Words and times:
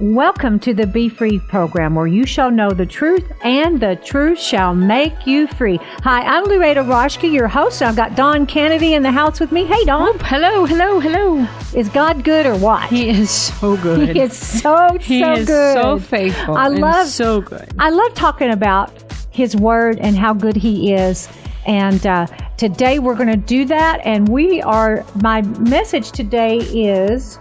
Welcome 0.00 0.60
to 0.60 0.74
the 0.74 0.86
Be 0.86 1.08
Free 1.08 1.40
program 1.40 1.96
where 1.96 2.06
you 2.06 2.24
shall 2.24 2.52
know 2.52 2.70
the 2.70 2.86
truth 2.86 3.32
and 3.42 3.80
the 3.80 3.96
truth 3.96 4.38
shall 4.38 4.72
make 4.72 5.26
you 5.26 5.48
free. 5.48 5.80
Hi, 6.04 6.22
I'm 6.22 6.44
Loretta 6.44 6.84
Roshke, 6.84 7.32
your 7.32 7.48
host. 7.48 7.82
I've 7.82 7.96
got 7.96 8.14
Dawn 8.14 8.46
Kennedy 8.46 8.94
in 8.94 9.02
the 9.02 9.10
house 9.10 9.40
with 9.40 9.50
me. 9.50 9.64
Hey, 9.64 9.84
Dawn. 9.84 10.10
Oh, 10.10 10.18
hello, 10.18 10.64
hello, 10.66 11.00
hello. 11.00 11.48
Is 11.74 11.88
God 11.88 12.22
good 12.22 12.46
or 12.46 12.56
what? 12.58 12.88
He 12.88 13.08
is 13.08 13.28
so 13.28 13.76
good. 13.78 14.10
He 14.10 14.20
is 14.20 14.36
so, 14.36 14.98
He 15.00 15.20
so 15.20 15.32
is 15.32 15.46
good. 15.48 15.74
so 15.74 15.98
faithful. 15.98 16.56
I 16.56 16.68
love 16.68 17.08
so 17.08 17.40
good. 17.40 17.68
I 17.80 17.90
love 17.90 18.14
talking 18.14 18.50
about 18.50 18.92
His 19.32 19.56
Word 19.56 19.98
and 19.98 20.16
how 20.16 20.32
good 20.32 20.54
He 20.54 20.92
is. 20.92 21.28
And 21.66 22.06
uh, 22.06 22.28
today 22.56 23.00
we're 23.00 23.16
going 23.16 23.32
to 23.32 23.36
do 23.36 23.64
that. 23.64 24.00
And 24.04 24.28
we 24.28 24.62
are, 24.62 25.04
my 25.16 25.42
message 25.42 26.12
today 26.12 26.58
is 26.58 27.36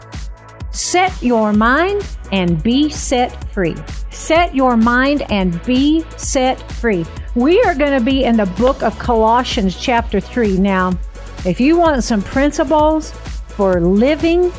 set 0.71 1.21
your 1.21 1.53
mind 1.53 2.05
and 2.31 2.61
be 2.61 2.89
set 2.89 3.43
free. 3.51 3.75
Set 4.09 4.53
your 4.53 4.77
mind 4.77 5.23
and 5.31 5.63
be 5.63 6.03
set 6.17 6.59
free. 6.73 7.05
We 7.35 7.61
are 7.63 7.75
going 7.75 7.97
to 7.97 8.03
be 8.03 8.23
in 8.23 8.37
the 8.37 8.45
book 8.45 8.83
of 8.83 8.97
Colossians, 8.99 9.79
chapter 9.79 10.19
3. 10.19 10.57
Now, 10.57 10.97
if 11.45 11.59
you 11.59 11.77
want 11.77 12.03
some 12.03 12.21
principles 12.21 13.11
for 13.49 13.79
living, 13.79 14.51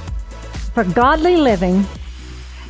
for 0.75 0.85
godly 0.85 1.37
living, 1.37 1.85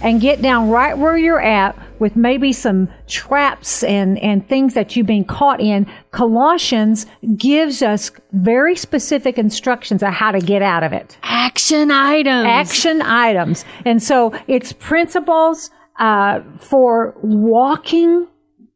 and 0.03 0.21
get 0.21 0.43
down 0.43 0.71
right 0.71 0.97
where 0.97 1.17
you're 1.17 1.41
at 1.41 1.77
with 2.01 2.17
maybe 2.17 2.53
some 2.53 2.89
traps 3.07 3.83
and, 3.83 4.19
and 4.19 4.49
things 4.49 4.75
that 4.75 4.97
you've 4.97 5.07
been 5.07 5.25
caught 5.25 5.61
in, 5.61 5.87
Colossians 6.11 7.07
gives 7.37 7.83
us 7.83 8.11
very 8.33 8.77
specific 8.77 9.39
instructions 9.39 10.03
on 10.03 10.13
how 10.13 10.31
to 10.31 10.41
get 10.41 10.63
out 10.63 10.83
of 10.83 10.93
it. 10.93 11.19
Action 11.23 11.91
items. 11.91 12.47
Action 12.47 13.03
items. 13.03 13.65
And 13.85 14.03
so 14.03 14.33
it's 14.47 14.73
principles 14.73 15.71
uh, 15.99 16.41
for 16.59 17.15
walking 17.23 18.27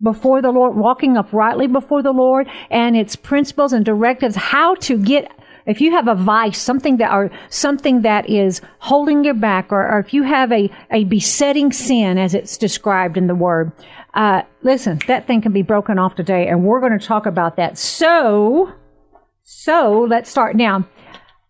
before 0.02 0.42
the 0.42 0.50
Lord, 0.50 0.76
walking 0.76 1.16
uprightly 1.16 1.68
before 1.68 2.02
the 2.02 2.10
Lord, 2.10 2.48
and 2.70 2.96
it's 2.96 3.14
principles 3.14 3.72
and 3.72 3.84
directives 3.84 4.34
how 4.34 4.74
to 4.76 4.98
get 4.98 5.30
if 5.66 5.80
you 5.80 5.90
have 5.92 6.08
a 6.08 6.14
vice, 6.14 6.60
something 6.60 6.96
that 6.98 7.12
or 7.12 7.30
something 7.48 8.02
that 8.02 8.28
is 8.28 8.60
holding 8.78 9.24
you 9.24 9.34
back, 9.34 9.72
or, 9.72 9.88
or 9.88 9.98
if 9.98 10.12
you 10.12 10.22
have 10.22 10.52
a, 10.52 10.70
a 10.90 11.04
besetting 11.04 11.72
sin 11.72 12.18
as 12.18 12.34
it's 12.34 12.56
described 12.56 13.16
in 13.16 13.26
the 13.26 13.34
word, 13.34 13.72
uh, 14.14 14.42
listen, 14.62 15.00
that 15.06 15.26
thing 15.26 15.40
can 15.40 15.52
be 15.52 15.62
broken 15.62 15.98
off 15.98 16.14
today, 16.14 16.48
and 16.48 16.64
we're 16.64 16.80
going 16.80 16.98
to 16.98 17.04
talk 17.04 17.26
about 17.26 17.56
that. 17.56 17.78
So, 17.78 18.72
so 19.42 20.06
let's 20.08 20.30
start 20.30 20.56
now. 20.56 20.86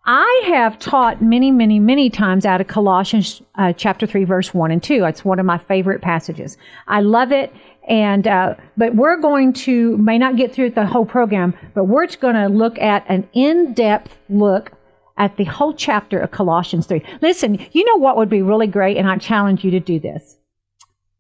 I 0.04 0.42
have 0.46 0.80
taught 0.80 1.22
many, 1.22 1.52
many, 1.52 1.78
many 1.78 2.10
times 2.10 2.44
out 2.44 2.60
of 2.60 2.66
Colossians 2.66 3.40
uh, 3.54 3.72
chapter 3.72 4.04
3, 4.04 4.24
verse 4.24 4.52
1 4.52 4.72
and 4.72 4.82
2. 4.82 5.04
It's 5.04 5.24
one 5.24 5.38
of 5.38 5.46
my 5.46 5.58
favorite 5.58 6.02
passages. 6.02 6.56
I 6.88 7.02
love 7.02 7.30
it. 7.30 7.52
And, 7.88 8.28
uh, 8.28 8.54
but 8.76 8.94
we're 8.94 9.20
going 9.20 9.52
to, 9.54 9.96
may 9.98 10.18
not 10.18 10.36
get 10.36 10.54
through 10.54 10.70
the 10.70 10.86
whole 10.86 11.04
program, 11.04 11.54
but 11.74 11.84
we're 11.84 12.06
going 12.06 12.36
to 12.36 12.46
look 12.46 12.78
at 12.78 13.04
an 13.08 13.28
in-depth 13.32 14.16
look 14.28 14.72
at 15.18 15.36
the 15.36 15.44
whole 15.44 15.74
chapter 15.74 16.18
of 16.18 16.30
Colossians 16.30 16.86
3. 16.86 17.02
Listen, 17.20 17.58
you 17.72 17.84
know 17.84 17.96
what 17.96 18.16
would 18.16 18.30
be 18.30 18.42
really 18.42 18.66
great? 18.66 18.96
And 18.96 19.08
I 19.08 19.18
challenge 19.18 19.64
you 19.64 19.70
to 19.72 19.80
do 19.80 20.00
this. 20.00 20.36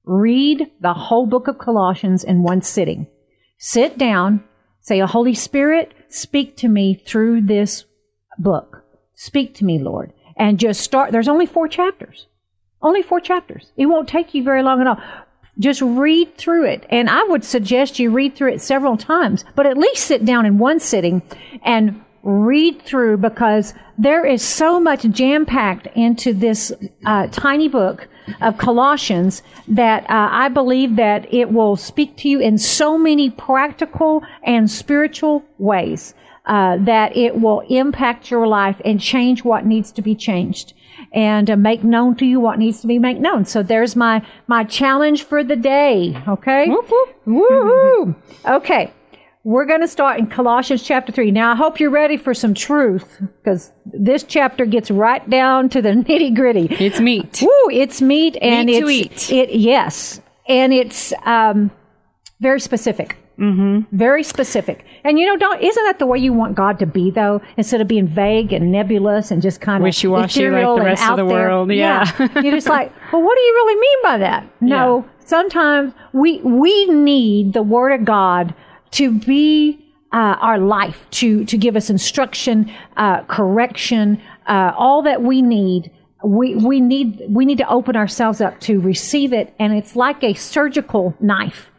Read 0.04 0.70
the 0.80 0.94
whole 0.94 1.26
book 1.26 1.48
of 1.48 1.58
Colossians 1.58 2.24
in 2.24 2.42
one 2.42 2.62
sitting. 2.62 3.06
Sit 3.58 3.98
down, 3.98 4.42
say, 4.80 5.00
a 5.00 5.06
Holy 5.06 5.34
Spirit, 5.34 5.92
speak 6.08 6.56
to 6.58 6.68
me 6.68 6.94
through 6.94 7.42
this 7.42 7.84
book. 8.38 8.84
Speak 9.14 9.54
to 9.56 9.64
me, 9.64 9.78
Lord. 9.78 10.12
And 10.36 10.58
just 10.58 10.80
start. 10.80 11.12
There's 11.12 11.28
only 11.28 11.46
four 11.46 11.68
chapters. 11.68 12.26
Only 12.80 13.02
four 13.02 13.20
chapters. 13.20 13.70
It 13.76 13.86
won't 13.86 14.08
take 14.08 14.34
you 14.34 14.42
very 14.42 14.62
long 14.62 14.80
at 14.80 14.86
all. 14.88 14.98
Just 15.58 15.82
read 15.82 16.36
through 16.36 16.66
it. 16.66 16.86
And 16.90 17.10
I 17.10 17.22
would 17.24 17.44
suggest 17.44 17.98
you 17.98 18.10
read 18.10 18.34
through 18.34 18.52
it 18.52 18.62
several 18.62 18.96
times, 18.96 19.44
but 19.54 19.66
at 19.66 19.76
least 19.76 20.06
sit 20.06 20.24
down 20.24 20.46
in 20.46 20.58
one 20.58 20.80
sitting 20.80 21.22
and 21.62 22.02
read 22.22 22.80
through 22.82 23.16
because 23.16 23.74
there 23.98 24.24
is 24.24 24.42
so 24.42 24.78
much 24.78 25.02
jam 25.10 25.44
packed 25.44 25.88
into 25.94 26.32
this 26.32 26.72
uh, 27.04 27.26
tiny 27.28 27.68
book 27.68 28.08
of 28.40 28.56
Colossians 28.56 29.42
that 29.68 30.04
uh, 30.04 30.28
I 30.30 30.48
believe 30.48 30.96
that 30.96 31.32
it 31.32 31.50
will 31.50 31.76
speak 31.76 32.16
to 32.18 32.28
you 32.28 32.40
in 32.40 32.58
so 32.58 32.96
many 32.96 33.30
practical 33.30 34.22
and 34.44 34.70
spiritual 34.70 35.44
ways 35.58 36.14
uh, 36.46 36.76
that 36.80 37.16
it 37.16 37.40
will 37.40 37.60
impact 37.68 38.30
your 38.30 38.46
life 38.46 38.80
and 38.84 39.00
change 39.00 39.44
what 39.44 39.66
needs 39.66 39.92
to 39.92 40.02
be 40.02 40.14
changed 40.14 40.74
and 41.14 41.50
uh, 41.50 41.56
make 41.56 41.84
known 41.84 42.16
to 42.16 42.24
you 42.26 42.40
what 42.40 42.58
needs 42.58 42.80
to 42.80 42.86
be 42.86 42.98
made 42.98 43.20
known. 43.20 43.44
So 43.44 43.62
there's 43.62 43.94
my 43.96 44.26
my 44.46 44.64
challenge 44.64 45.24
for 45.24 45.44
the 45.44 45.56
day. 45.56 46.16
Okay. 46.26 46.68
Whoop, 46.68 46.90
whoop. 46.90 47.08
Woohoo! 47.26 48.14
Okay. 48.46 48.92
We're 49.44 49.66
going 49.66 49.80
to 49.80 49.88
start 49.88 50.20
in 50.20 50.28
Colossians 50.28 50.84
chapter 50.84 51.10
3. 51.10 51.32
Now, 51.32 51.50
I 51.50 51.56
hope 51.56 51.80
you're 51.80 51.90
ready 51.90 52.16
for 52.16 52.32
some 52.32 52.54
truth 52.54 53.20
because 53.42 53.72
this 53.84 54.22
chapter 54.22 54.64
gets 54.64 54.88
right 54.88 55.28
down 55.28 55.68
to 55.70 55.82
the 55.82 55.88
nitty 56.08 56.36
gritty. 56.36 56.68
It's 56.70 57.00
meat. 57.00 57.40
Woo, 57.42 57.70
it's 57.72 58.00
meat 58.00 58.36
and 58.40 58.66
Meat 58.66 58.76
it's 58.76 59.28
to 59.28 59.34
eat. 59.34 59.48
it 59.50 59.50
yes, 59.58 60.20
and 60.48 60.72
it's 60.72 61.12
um, 61.24 61.72
very 62.40 62.60
specific. 62.60 63.16
Mm-hmm. 63.42 63.96
Very 63.96 64.22
specific. 64.22 64.84
And 65.02 65.18
you 65.18 65.26
know, 65.26 65.36
don't 65.36 65.60
isn't 65.60 65.84
that 65.84 65.98
the 65.98 66.06
way 66.06 66.18
you 66.18 66.32
want 66.32 66.54
God 66.54 66.78
to 66.78 66.86
be 66.86 67.10
though? 67.10 67.42
Instead 67.56 67.80
of 67.80 67.88
being 67.88 68.06
vague 68.06 68.52
and 68.52 68.70
nebulous 68.70 69.32
and 69.32 69.42
just 69.42 69.60
kind 69.60 69.82
of 69.82 69.82
Wishy-washy 69.82 70.22
like 70.22 70.30
ethereal 70.30 70.76
the 70.76 70.84
rest 70.84 71.02
of 71.04 71.16
the 71.16 71.26
there. 71.26 71.48
world, 71.48 71.72
yeah. 71.72 72.04
You're 72.40 72.54
just 72.54 72.68
like, 72.68 72.92
well, 73.12 73.20
what 73.20 73.34
do 73.34 73.40
you 73.40 73.52
really 73.52 73.80
mean 73.80 73.98
by 74.04 74.18
that? 74.18 74.46
No, 74.60 75.04
sometimes 75.24 75.92
we 76.12 76.38
we 76.42 76.86
need 76.86 77.52
the 77.52 77.64
Word 77.64 77.90
of 77.90 78.04
God 78.04 78.54
to 78.92 79.18
be 79.18 79.84
uh, 80.12 80.36
our 80.40 80.58
life 80.58 81.06
to 81.10 81.44
to 81.46 81.58
give 81.58 81.74
us 81.74 81.90
instruction, 81.90 82.70
uh, 82.96 83.24
correction, 83.24 84.22
uh, 84.46 84.72
all 84.76 85.02
that 85.02 85.20
we 85.22 85.42
need. 85.42 85.90
We 86.22 86.54
we 86.54 86.80
need 86.80 87.20
we 87.28 87.44
need 87.44 87.58
to 87.58 87.68
open 87.68 87.96
ourselves 87.96 88.40
up 88.40 88.60
to 88.60 88.78
receive 88.78 89.32
it, 89.32 89.52
and 89.58 89.72
it's 89.72 89.96
like 89.96 90.22
a 90.22 90.34
surgical 90.34 91.16
knife. 91.18 91.71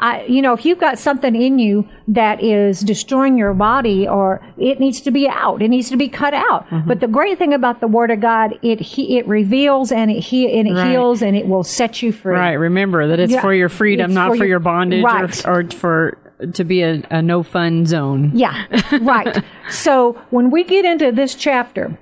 I, 0.00 0.22
you 0.26 0.42
know, 0.42 0.52
if 0.52 0.64
you've 0.64 0.78
got 0.78 0.96
something 0.98 1.34
in 1.34 1.58
you 1.58 1.88
that 2.06 2.40
is 2.42 2.80
destroying 2.80 3.36
your 3.36 3.52
body, 3.52 4.06
or 4.06 4.40
it 4.56 4.78
needs 4.78 5.00
to 5.00 5.10
be 5.10 5.28
out, 5.28 5.60
it 5.60 5.68
needs 5.68 5.88
to 5.90 5.96
be 5.96 6.08
cut 6.08 6.34
out. 6.34 6.66
Mm-hmm. 6.68 6.86
But 6.86 7.00
the 7.00 7.08
great 7.08 7.36
thing 7.38 7.52
about 7.52 7.80
the 7.80 7.88
Word 7.88 8.12
of 8.12 8.20
God, 8.20 8.56
it 8.62 8.78
he, 8.80 9.18
it 9.18 9.26
reveals 9.26 9.90
and 9.90 10.10
it 10.10 10.20
he, 10.20 10.56
and 10.58 10.68
it 10.68 10.74
Right. 10.74 10.90
heals 10.90 11.20
and 11.20 11.36
it 11.36 11.48
will 11.48 11.64
set 11.64 12.00
you 12.00 12.12
free. 12.12 12.34
Right. 12.34 12.52
Remember 12.52 13.08
that 13.08 13.18
it's 13.18 13.32
Yeah, 13.32 13.40
for 13.40 13.52
your 13.52 13.68
freedom, 13.68 14.10
it's 14.10 14.14
not 14.14 14.28
for 14.30 14.36
for, 14.36 14.44
your- 14.44 14.48
your 14.48 14.60
bondage 14.60 15.02
right. 15.02 15.46
or, 15.46 15.60
or 15.62 15.70
for 15.70 16.18
to 16.52 16.62
be 16.62 16.82
a, 16.82 17.02
a 17.10 17.20
no 17.20 17.42
fun 17.42 17.84
zone. 17.84 18.30
Yeah, 18.34 18.66
right. 19.00 19.42
so 19.68 20.12
when 20.30 20.52
we 20.52 20.62
get 20.62 20.84
into 20.84 21.10
this 21.10 21.34
chapter, 21.34 21.98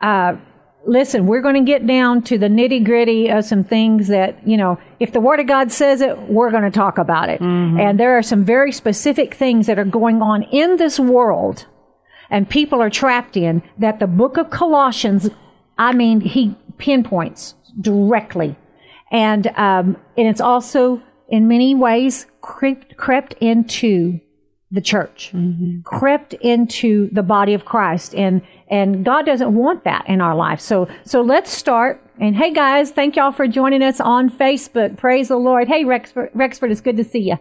uh, 0.00 0.36
listen, 0.86 1.26
we're 1.26 1.42
going 1.42 1.54
to 1.54 1.70
get 1.70 1.86
down 1.86 2.22
to 2.22 2.38
the 2.38 2.46
nitty 2.46 2.84
gritty 2.84 3.28
of 3.28 3.44
some 3.44 3.64
things 3.64 4.08
that, 4.08 4.46
you 4.46 4.56
know, 4.56 4.78
if 5.00 5.12
the 5.12 5.20
Word 5.20 5.40
of 5.40 5.46
God 5.46 5.70
says 5.70 6.00
it, 6.00 6.18
we're 6.28 6.50
going 6.50 6.62
to 6.64 6.70
talk 6.70 6.98
about 6.98 7.28
it. 7.28 7.40
And 7.80 8.00
there 8.00 8.16
are 8.16 8.22
some 8.22 8.44
very 8.44 8.72
specific 8.72 9.34
things 9.34 9.66
that 9.66 9.78
are 9.78 9.84
going 9.84 10.22
on 10.22 10.44
in 10.44 10.76
this 10.76 10.98
world 10.98 11.66
and 12.30 12.48
people 12.48 12.82
are 12.82 12.90
trapped 12.90 13.36
in 13.36 13.62
that 13.78 13.98
the 14.00 14.06
book 14.06 14.36
of 14.36 14.50
Colossians, 14.50 15.30
I 15.78 15.92
mean, 15.92 16.20
he 16.20 16.56
pinpoints 16.78 17.54
directly. 17.80 18.56
And, 19.10 19.46
um, 19.56 19.96
and 20.16 20.28
it's 20.28 20.40
also 20.40 21.02
in 21.28 21.48
many 21.48 21.74
ways 21.74 22.26
crept, 22.40 22.96
crept 22.96 23.34
into 23.40 24.20
the 24.70 24.82
church, 24.82 25.32
crept 25.84 26.34
into 26.34 27.08
the 27.12 27.22
body 27.22 27.54
of 27.54 27.64
Christ. 27.64 28.14
And, 28.14 28.42
and 28.70 29.04
God 29.04 29.26
doesn't 29.26 29.54
want 29.54 29.84
that 29.84 30.08
in 30.08 30.20
our 30.20 30.34
life. 30.34 30.60
So, 30.60 30.88
so 31.04 31.20
let's 31.22 31.50
start. 31.50 32.02
And 32.20 32.36
hey 32.36 32.52
guys, 32.52 32.90
thank 32.90 33.16
y'all 33.16 33.32
for 33.32 33.46
joining 33.46 33.82
us 33.82 34.00
on 34.00 34.30
Facebook. 34.30 34.96
Praise 34.96 35.28
the 35.28 35.36
Lord. 35.36 35.68
Hey 35.68 35.84
Rexford, 35.84 36.30
Rexford, 36.34 36.70
it's 36.70 36.80
good 36.80 36.96
to 36.96 37.04
see 37.04 37.20
you. 37.20 37.38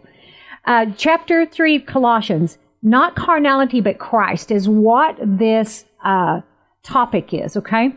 Uh, 0.66 0.88
chapter 0.98 1.46
3 1.46 1.78
of 1.78 1.86
Colossians, 1.86 2.58
not 2.84 3.16
carnality 3.16 3.82
but 3.82 4.00
Christ, 4.00 4.52
is 4.52 4.68
what 4.68 5.18
this 5.22 5.86
uh, 6.04 6.42
topic 6.84 7.34
is, 7.34 7.58
okay? 7.58 7.96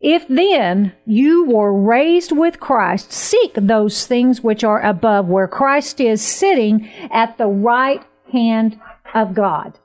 If 0.00 0.28
then 0.28 0.92
you 1.06 1.44
were 1.46 1.72
raised 1.72 2.30
with 2.30 2.60
Christ, 2.60 3.12
seek 3.12 3.52
those 3.54 4.06
things 4.06 4.42
which 4.42 4.62
are 4.62 4.80
above, 4.82 5.26
where 5.26 5.48
Christ 5.48 6.00
is 6.00 6.22
sitting 6.22 6.88
at 7.10 7.36
the 7.36 7.48
right 7.48 8.04
hand 8.32 8.78
of 9.14 9.34
God. 9.34 9.78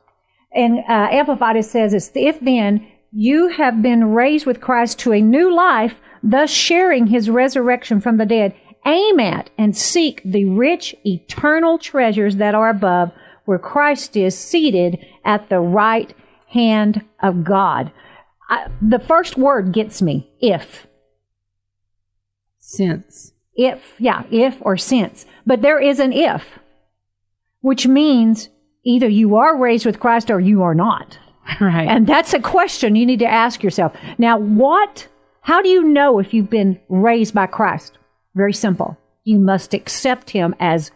And 0.56 0.80
uh, 0.80 1.08
Amplified 1.12 1.56
it 1.56 1.66
says, 1.66 1.94
it's, 1.94 2.12
if 2.16 2.40
then 2.40 2.88
you 3.12 3.48
have 3.50 3.82
been 3.82 4.14
raised 4.14 4.46
with 4.46 4.62
Christ 4.62 5.00
to 5.00 5.14
a 5.14 5.22
new 5.22 5.54
life, 5.54 5.96
thus 6.22 6.50
sharing 6.50 7.08
his 7.08 7.30
resurrection 7.30 8.02
from 8.02 8.18
the 8.18 8.26
dead, 8.26 8.56
aim 8.86 9.20
at 9.20 9.50
and 9.58 9.76
seek 9.76 10.22
the 10.24 10.46
rich 10.46 10.96
eternal 11.06 11.78
treasures 11.78 12.36
that 12.38 12.56
are 12.56 12.70
above, 12.70 13.12
where 13.46 13.60
Christ 13.60 14.16
is 14.16 14.38
seated 14.38 15.06
at 15.26 15.50
the 15.50 15.60
right 15.60 16.14
hand 16.48 17.04
of 17.22 17.44
God. 17.44 17.92
I, 18.50 18.68
the 18.82 19.00
first 19.00 19.38
word 19.38 19.74
gets 19.74 20.02
me 20.02 20.30
if. 20.40 20.88
Since. 22.60 23.34
If, 23.56 23.82
yeah, 24.00 24.24
if 24.32 24.58
or 24.62 24.78
since. 24.78 25.26
But 25.46 25.62
there 25.62 25.80
is 25.80 26.00
an 26.00 26.14
if, 26.14 26.60
which 27.62 27.86
means 27.88 28.50
either 28.86 29.08
you 29.08 29.36
are 29.36 29.58
raised 29.58 29.86
with 29.86 30.00
Christ 30.00 30.30
or 30.30 30.40
you 30.40 30.64
are 30.64 30.76
not. 30.76 31.18
Right. 31.60 31.90
And 31.90 32.08
that's 32.08 32.34
a 32.34 32.40
question 32.40 32.96
you 32.96 33.06
need 33.06 33.20
to 33.20 33.26
ask 33.26 33.64
yourself. 33.64 33.94
Now, 34.18 34.38
what, 34.38 35.06
how 35.42 35.62
do 35.62 35.68
you 35.68 35.84
know 35.84 36.20
if 36.20 36.34
you've 36.34 36.50
been 36.50 36.80
raised 36.88 37.34
by 37.34 37.48
Christ? 37.48 37.98
Very 38.34 38.54
simple. 38.54 38.98
You 39.26 39.40
must 39.40 39.74
accept 39.74 40.30
Him 40.30 40.56
as 40.62 40.90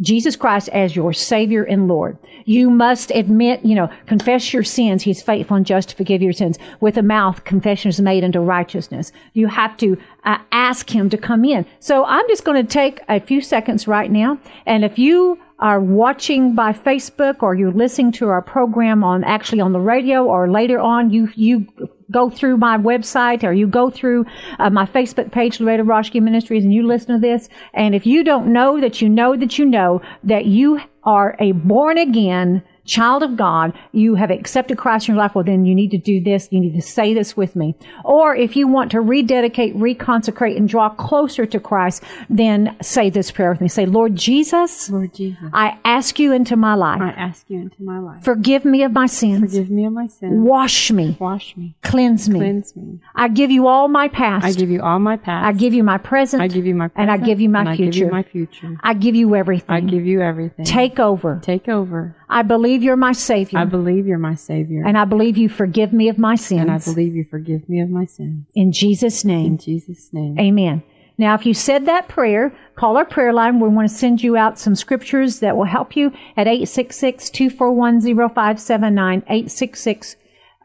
Jesus 0.00 0.36
Christ 0.36 0.68
as 0.70 0.96
your 0.96 1.12
Savior 1.12 1.62
and 1.62 1.88
Lord. 1.88 2.16
You 2.46 2.70
must 2.70 3.10
admit, 3.10 3.64
you 3.64 3.74
know, 3.74 3.90
confess 4.06 4.52
your 4.52 4.62
sins. 4.62 5.02
He's 5.02 5.22
faithful 5.22 5.56
and 5.56 5.66
just 5.66 5.90
to 5.90 5.96
forgive 5.96 6.22
your 6.22 6.32
sins. 6.32 6.58
With 6.80 6.96
a 6.96 7.02
mouth, 7.02 7.44
confession 7.44 7.90
is 7.90 8.00
made 8.00 8.24
unto 8.24 8.40
righteousness. 8.40 9.12
You 9.34 9.46
have 9.48 9.76
to 9.78 9.96
uh, 10.24 10.38
ask 10.52 10.88
Him 10.88 11.10
to 11.10 11.18
come 11.18 11.44
in. 11.44 11.66
So 11.80 12.04
I'm 12.04 12.26
just 12.28 12.44
going 12.44 12.64
to 12.64 12.72
take 12.72 13.00
a 13.08 13.20
few 13.20 13.40
seconds 13.40 13.86
right 13.86 14.10
now. 14.10 14.38
And 14.66 14.84
if 14.84 14.98
you 14.98 15.38
are 15.58 15.80
watching 15.80 16.54
by 16.54 16.72
Facebook 16.72 17.42
or 17.42 17.54
you're 17.54 17.72
listening 17.72 18.12
to 18.12 18.28
our 18.28 18.40
program 18.40 19.04
on 19.04 19.22
actually 19.24 19.60
on 19.60 19.72
the 19.72 19.80
radio 19.80 20.24
or 20.24 20.50
later 20.50 20.78
on, 20.78 21.10
you, 21.10 21.28
you 21.34 21.66
go 22.10 22.30
through 22.30 22.56
my 22.56 22.76
website 22.76 23.44
or 23.44 23.52
you 23.52 23.66
go 23.66 23.90
through 23.90 24.24
uh, 24.58 24.70
my 24.70 24.86
Facebook 24.86 25.32
page, 25.32 25.60
Loretta 25.60 25.84
Roshke 25.84 26.20
Ministries, 26.20 26.64
and 26.64 26.72
you 26.72 26.86
listen 26.86 27.14
to 27.14 27.20
this. 27.20 27.48
And 27.74 27.94
if 27.94 28.06
you 28.06 28.24
don't 28.24 28.52
know 28.52 28.80
that 28.80 29.00
you 29.00 29.08
know 29.08 29.36
that 29.36 29.58
you 29.58 29.66
know 29.66 30.00
that 30.24 30.46
you 30.46 30.80
are 31.04 31.36
a 31.38 31.52
born 31.52 31.98
again 31.98 32.62
child 32.84 33.22
of 33.22 33.36
God, 33.36 33.72
you 33.92 34.14
have 34.14 34.30
accepted 34.30 34.78
Christ 34.78 35.08
in 35.08 35.14
your 35.14 35.22
life, 35.22 35.34
well, 35.34 35.44
then 35.44 35.64
you 35.64 35.74
need 35.74 35.90
to 35.90 35.98
do 35.98 36.22
this. 36.22 36.48
You 36.50 36.60
need 36.60 36.74
to 36.74 36.82
say 36.82 37.14
this 37.14 37.36
with 37.36 37.56
me. 37.56 37.74
Or 38.04 38.34
if 38.34 38.56
you 38.56 38.66
want 38.68 38.90
to 38.92 39.00
rededicate, 39.00 39.76
reconsecrate, 39.76 40.56
and 40.56 40.68
draw 40.68 40.88
closer 40.90 41.46
to 41.46 41.60
Christ, 41.60 42.02
then 42.28 42.76
say 42.82 43.10
this 43.10 43.30
prayer 43.30 43.50
with 43.50 43.60
me. 43.60 43.68
Say, 43.68 43.86
Lord 43.86 44.16
Jesus, 44.16 44.90
Lord 44.90 45.14
Jesus, 45.14 45.50
I 45.52 45.78
ask 45.84 46.18
you 46.18 46.32
into 46.32 46.56
my 46.56 46.74
life. 46.74 47.00
I 47.00 47.10
ask 47.10 47.48
you 47.48 47.60
into 47.60 47.82
my 47.82 47.98
life. 47.98 48.22
Forgive 48.22 48.64
me 48.64 48.82
of 48.82 48.92
my 48.92 49.06
sins. 49.06 49.52
Forgive 49.52 49.70
me 49.70 49.84
of 49.84 49.92
my 49.92 50.06
sins. 50.06 50.32
Wash 50.36 50.90
me. 50.90 51.16
Wash 51.20 51.56
me. 51.56 51.74
Cleanse 51.82 52.28
me. 52.28 52.38
Cleanse 52.38 52.76
me. 52.76 53.00
I 53.14 53.28
give 53.28 53.50
you 53.50 53.66
all 53.66 53.88
my 53.88 54.08
past. 54.08 54.44
I 54.44 54.52
give 54.52 54.70
you 54.70 54.82
all 54.82 54.98
my 54.98 55.16
past. 55.16 55.46
I 55.46 55.52
give 55.52 55.74
you 55.74 55.84
my 55.84 55.98
present. 55.98 56.42
I 56.42 56.48
give 56.48 56.66
you 56.66 56.74
my 56.74 56.90
And 56.94 57.10
I 57.10 57.16
give 57.16 57.40
you 57.40 57.48
my 57.48 57.60
and 57.60 57.68
I 57.68 57.76
give 57.76 57.92
future. 57.92 58.06
you 58.06 58.10
my 58.10 58.22
future. 58.22 58.76
I 58.82 58.94
give 58.94 59.14
you 59.14 59.34
everything. 59.34 59.70
I 59.70 59.80
give 59.80 60.06
you 60.06 60.20
everything. 60.20 60.64
Take 60.64 60.98
over. 60.98 61.40
Take 61.42 61.68
over. 61.68 62.16
I 62.30 62.42
believe 62.42 62.82
you're 62.82 62.96
my 62.96 63.12
Savior. 63.12 63.58
I 63.58 63.64
believe 63.64 64.06
you're 64.06 64.18
my 64.18 64.34
Savior. 64.34 64.84
and 64.86 64.96
I 64.96 65.04
believe 65.04 65.36
you 65.36 65.48
forgive 65.48 65.92
me 65.92 66.08
of 66.08 66.18
my 66.18 66.36
sins. 66.36 66.62
And 66.62 66.70
I 66.70 66.78
believe 66.78 67.14
you 67.14 67.24
forgive 67.24 67.68
me 67.68 67.80
of 67.80 67.90
my 67.90 68.04
sins. 68.04 68.46
In 68.54 68.72
Jesus' 68.72 69.24
name. 69.24 69.46
In 69.46 69.58
Jesus' 69.58 70.10
name. 70.12 70.38
Amen. 70.38 70.82
Now, 71.18 71.34
if 71.34 71.44
you 71.44 71.52
said 71.52 71.84
that 71.86 72.08
prayer, 72.08 72.56
call 72.76 72.96
our 72.96 73.04
prayer 73.04 73.32
line. 73.32 73.60
We 73.60 73.68
want 73.68 73.90
to 73.90 73.94
send 73.94 74.22
you 74.22 74.38
out 74.38 74.58
some 74.58 74.74
scriptures 74.74 75.40
that 75.40 75.56
will 75.56 75.64
help 75.64 75.94
you 75.94 76.12
at 76.36 76.46
866-241-0579, 76.46 79.22
866 79.26 80.16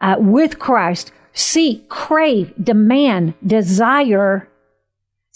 uh, 0.00 0.16
with 0.18 0.58
Christ. 0.58 1.12
Seek, 1.38 1.88
crave, 1.88 2.52
demand, 2.62 3.34
desire 3.46 4.48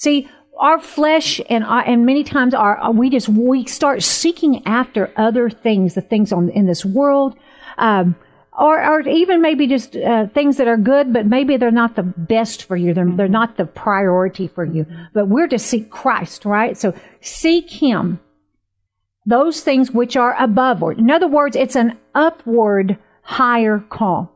See, 0.02 0.28
our 0.58 0.81
flesh 0.81 1.40
and 1.49 1.62
our, 1.62 1.84
and 1.87 2.04
many 2.04 2.25
times 2.25 2.54
our 2.54 2.90
we 2.90 3.08
just 3.08 3.28
we 3.28 3.66
start 3.66 4.02
seeking 4.02 4.66
after 4.66 5.12
other 5.16 5.49
things, 5.49 5.94
the 5.94 6.00
things 6.00 6.32
on 6.32 6.49
in 6.50 6.66
this 6.66 6.84
world, 6.84 7.38
um, 7.78 8.16
or 8.52 8.84
or 8.84 9.08
even 9.08 9.40
maybe 9.40 9.69
just 9.69 9.94
uh, 9.94 10.26
things 10.26 10.56
that 10.56 10.66
are 10.66 10.76
good, 10.76 11.12
but 11.12 11.26
maybe 11.26 11.56
they're 11.56 11.70
not 11.70 11.94
the 11.94 12.02
best 12.02 12.64
for 12.64 12.75
you. 12.75 12.93
They're 12.93 13.12
they're 13.16 13.28
not 13.28 13.56
the 13.56 13.64
priority 13.64 14.49
for 14.49 14.64
you. 14.64 14.87
But 15.14 15.28
we're 15.28 15.46
to 15.46 15.58
seek 15.60 15.88
Christ, 15.88 16.44
right? 16.44 16.76
So 16.76 16.94
seek 17.20 17.70
Him. 17.70 18.19
Those 19.25 19.60
things 19.60 19.93
which 19.93 20.16
are 20.16 20.34
above, 20.37 20.82
or 20.82 20.94
In 20.94 21.12
other 21.12 21.28
words, 21.28 21.54
it's 21.54 21.76
an 21.76 21.96
upward 22.12 22.99
higher 23.22 23.78
call 23.88 24.31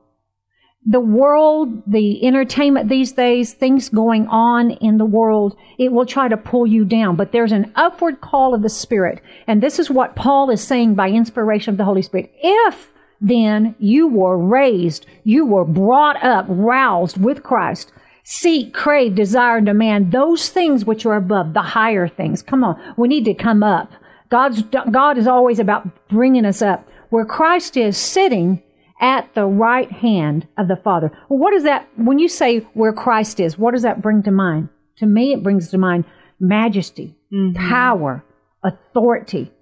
the 0.89 1.01
world, 1.01 1.83
the 1.87 2.25
entertainment 2.25 2.89
these 2.89 3.13
days, 3.13 3.53
things 3.53 3.89
going 3.89 4.29
on 4.29 4.71
in 4.71 4.99
the 4.99 5.05
world, 5.05 5.57
it 5.79 5.91
will 5.91 6.07
try 6.07 6.29
to 6.29 6.37
pull 6.37 6.65
you 6.65 6.85
down. 6.85 7.17
But 7.17 7.33
there's 7.33 7.51
an 7.51 7.73
upward 7.75 8.21
call 8.21 8.55
of 8.55 8.63
the 8.63 8.69
Spirit. 8.69 9.21
And 9.49 9.61
this 9.61 9.81
is 9.81 9.91
what 9.91 10.15
Paul 10.15 10.49
is 10.51 10.63
saying 10.63 10.95
by 10.95 11.09
inspiration 11.09 11.75
of 11.75 11.79
the 11.79 11.85
Holy 11.85 12.03
Spirit. 12.03 12.33
If 12.41 12.93
then 13.21 13.75
you 13.81 14.07
were 14.07 14.39
raised, 14.39 15.07
you 15.25 15.45
were 15.45 15.65
brought 15.65 16.23
up, 16.23 16.47
roused 16.49 17.21
with 17.21 17.43
Christ, 17.43 17.93
seek, 18.23 18.73
crave, 18.73 19.17
desire, 19.17 19.57
and 19.57 19.67
demand 19.67 20.13
those 20.13 20.51
things 20.51 20.85
which 20.85 21.05
are 21.05 21.17
above, 21.17 21.53
the 21.53 21.63
higher 21.63 22.07
things. 22.07 22.43
Come 22.43 22.63
on. 22.63 22.81
We 22.97 23.09
need 23.09 23.25
to 23.25 23.35
come 23.35 23.65
up. 23.65 23.91
God's, 24.29 24.63
God 24.63 25.19
is 25.19 25.27
always 25.27 25.59
about 25.59 26.09
bringing 26.09 26.45
us 26.45 26.63
up. 26.63 26.87
Where 27.11 27.25
Christ 27.25 27.77
is 27.77 27.97
sitting, 27.97 28.63
at 29.01 29.35
the 29.35 29.45
right 29.45 29.91
hand 29.91 30.47
of 30.57 30.69
the 30.69 30.77
Father. 30.77 31.11
Well, 31.29 31.39
what 31.39 31.53
does 31.53 31.65
that, 31.65 31.89
when 31.97 32.19
you 32.19 32.29
say 32.29 32.61
where 32.75 32.93
Christ 32.93 33.41
is, 33.41 33.59
what 33.59 33.73
does 33.73 33.83
that 33.83 34.01
bring 34.01 34.23
to 34.23 34.31
mind? 34.31 34.69
To 34.99 35.07
me, 35.07 35.33
it 35.33 35.43
brings 35.43 35.69
to 35.71 35.79
mind 35.79 36.05
majesty, 36.41 37.15
power, 37.55 38.25
authority. 38.65 39.53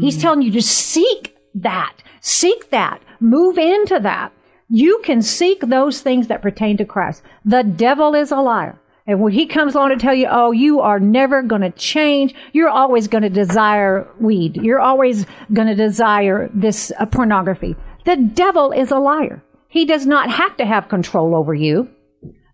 He's 0.00 0.20
telling 0.22 0.42
you 0.42 0.52
to 0.52 0.62
seek 0.62 1.36
that, 1.54 1.94
seek 2.20 2.70
that, 2.70 3.02
move 3.20 3.58
into 3.58 3.98
that. 4.00 4.32
You 4.70 5.00
can 5.04 5.22
seek 5.22 5.60
those 5.60 6.00
things 6.00 6.28
that 6.28 6.42
pertain 6.42 6.76
to 6.76 6.84
Christ. 6.84 7.22
The 7.44 7.62
devil 7.62 8.14
is 8.14 8.30
a 8.30 8.36
liar. 8.36 8.78
And 9.06 9.20
when 9.20 9.32
he 9.32 9.46
comes 9.46 9.74
along 9.74 9.90
to 9.90 9.96
tell 9.96 10.12
you, 10.14 10.28
oh, 10.30 10.52
you 10.52 10.80
are 10.80 11.00
never 11.00 11.42
going 11.42 11.62
to 11.62 11.70
change, 11.70 12.34
you're 12.52 12.68
always 12.68 13.08
going 13.08 13.22
to 13.22 13.30
desire 13.30 14.06
weed. 14.20 14.56
You're 14.56 14.80
always 14.80 15.24
going 15.52 15.68
to 15.68 15.74
desire 15.74 16.50
this 16.52 16.92
uh, 16.98 17.06
pornography. 17.06 17.74
The 18.08 18.16
devil 18.16 18.72
is 18.72 18.90
a 18.90 18.98
liar. 18.98 19.42
He 19.68 19.84
does 19.84 20.06
not 20.06 20.30
have 20.30 20.56
to 20.56 20.64
have 20.64 20.88
control 20.88 21.36
over 21.36 21.52
you. 21.52 21.90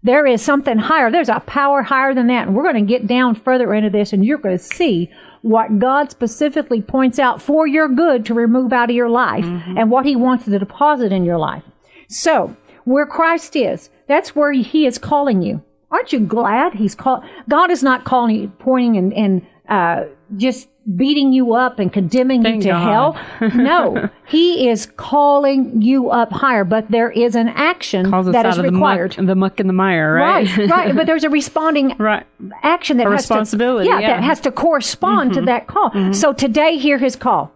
There 0.03 0.27
is 0.27 0.43
something 0.43 0.79
higher. 0.79 1.13
There's 1.13 1.29
a 1.29 1.39
power 1.39 1.81
higher 1.81 2.13
than 2.13 2.27
that. 2.27 2.49
And 2.49 2.57
we're 2.57 2.65
going 2.65 2.85
to 2.85 2.93
get 2.93 3.07
down 3.07 3.37
further 3.37 3.73
into 3.73 3.89
this 3.89 4.13
and 4.13 4.25
you're 4.25 4.39
going 4.39 4.59
to 4.59 4.65
see 4.65 5.13
what 5.43 5.79
God 5.79 6.11
specifically 6.11 6.83
points 6.83 7.21
out 7.21 7.41
for 7.41 7.69
your 7.69 7.89
good 7.89 8.27
to 8.27 8.35
remove 8.35 8.73
out 8.73 8.91
of 8.91 8.97
your 8.97 9.09
life 9.09 9.45
and 9.45 9.93
what 9.93 10.05
he 10.05 10.17
wants 10.17 10.45
to 10.47 10.59
deposit 10.59 11.13
in 11.13 11.25
your 11.25 11.39
life. 11.39 11.63
So, 12.09 12.57
where 12.83 13.07
Christ 13.07 13.55
is, 13.55 13.91
that's 14.09 14.35
where 14.35 14.51
he 14.51 14.87
is 14.87 14.99
calling 14.99 15.41
you. 15.41 15.63
Aren't 15.93 16.13
you 16.13 16.19
glad 16.19 16.75
he's 16.75 16.97
called? 16.97 17.23
God 17.49 17.71
is 17.71 17.85
not 17.85 18.03
calling 18.03 18.35
you, 18.35 18.49
pointing 18.59 18.97
and, 18.97 19.13
and 19.13 19.47
uh, 19.69 20.07
just 20.37 20.69
beating 20.97 21.33
you 21.33 21.55
up 21.55 21.79
and 21.79 21.91
condemning 21.93 22.43
Thank 22.43 22.57
you 22.57 22.63
to 22.65 22.69
God. 22.71 23.17
hell. 23.41 23.51
No, 23.55 24.11
he 24.27 24.69
is 24.69 24.87
calling 24.97 25.81
you 25.81 26.11
up 26.11 26.31
higher, 26.31 26.65
but 26.65 26.91
there 26.91 27.11
is 27.11 27.35
an 27.35 27.49
action 27.49 28.11
that 28.11 28.45
is 28.47 28.59
of 28.59 28.65
the 28.65 28.71
required. 28.71 29.17
muck, 29.17 29.27
the 29.27 29.35
muck 29.35 29.61
and 29.61 29.69
the 29.69 29.73
mire, 29.73 30.15
right? 30.15 30.57
Right, 30.59 30.69
right. 30.71 30.95
But 30.97 31.07
there's 31.07 31.25
a 31.25 31.31
responding 31.31 31.97
right. 31.99 32.27
action 32.63 32.99
that 32.99 33.07
A 33.07 33.11
has 33.11 33.21
responsibility, 33.21 33.89
To, 33.89 33.95
yeah, 33.95 34.01
yeah. 34.01 34.11
Mm-hmm. 34.11 34.21
that 34.21 34.27
has 34.27 34.41
to 34.41 34.53
correspond 34.53 35.33
to 35.35 35.41
that 35.43 35.67
call. 35.67 36.13
So 36.13 36.33
today, 36.33 36.77
hear 36.77 36.99
his 36.99 37.17
call. 37.17 37.51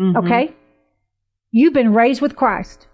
Okay, 0.00 0.52
you've 1.52 1.72
been 1.74 1.94
raised 1.94 2.20
with 2.20 2.36
Christ. 2.36 2.86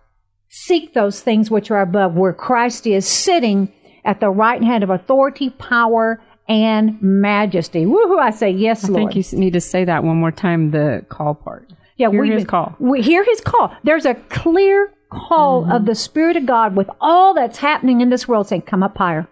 Seek 0.49 0.93
those 0.93 1.21
things 1.23 1.51
which 1.51 1.71
are 1.71 1.81
above, 1.81 2.15
where 2.15 2.35
Christ 2.35 2.87
is 2.87 3.07
sitting 3.07 3.73
at 4.05 4.21
the 4.21 4.29
right 4.29 4.63
hand 4.63 4.85
of 4.85 4.91
authority, 4.91 5.49
power, 5.51 6.21
and 6.53 7.01
majesty. 7.01 7.85
Woohoo! 7.87 8.19
I 8.21 8.31
say 8.31 8.51
yes, 8.51 8.85
I 8.85 8.89
Lord. 8.89 9.13
think 9.13 9.33
you 9.33 9.39
need 9.39 9.55
to 9.55 9.61
say 9.61 9.85
that 9.85 10.05
one 10.05 10.17
more 10.19 10.31
time, 10.31 10.71
the 10.71 11.05
call 11.09 11.35
part. 11.35 11.73
Yeah, 11.97 12.09
we 12.09 12.17
Hear 12.17 12.23
we 12.25 12.31
his 12.33 12.45
call. 12.45 12.77
We 12.79 13.01
hear 13.03 13.25
his 13.25 13.41
call. 13.41 13.75
There's 13.85 14.05
a 14.07 14.15
clear 14.15 14.93
call 15.11 15.63
Mm-hmm. 15.63 15.73
of 15.73 15.85
the 15.87 15.95
Spirit 15.95 16.37
of 16.37 16.47
God 16.47 16.75
with 16.77 16.89
all 17.01 17.35
that's 17.35 17.59
happening 17.59 18.01
in 18.01 18.09
this 18.11 18.27
world 18.27 18.49
saying, 18.49 18.63
come 18.63 18.83
up 18.83 18.97
higher. 18.97 19.23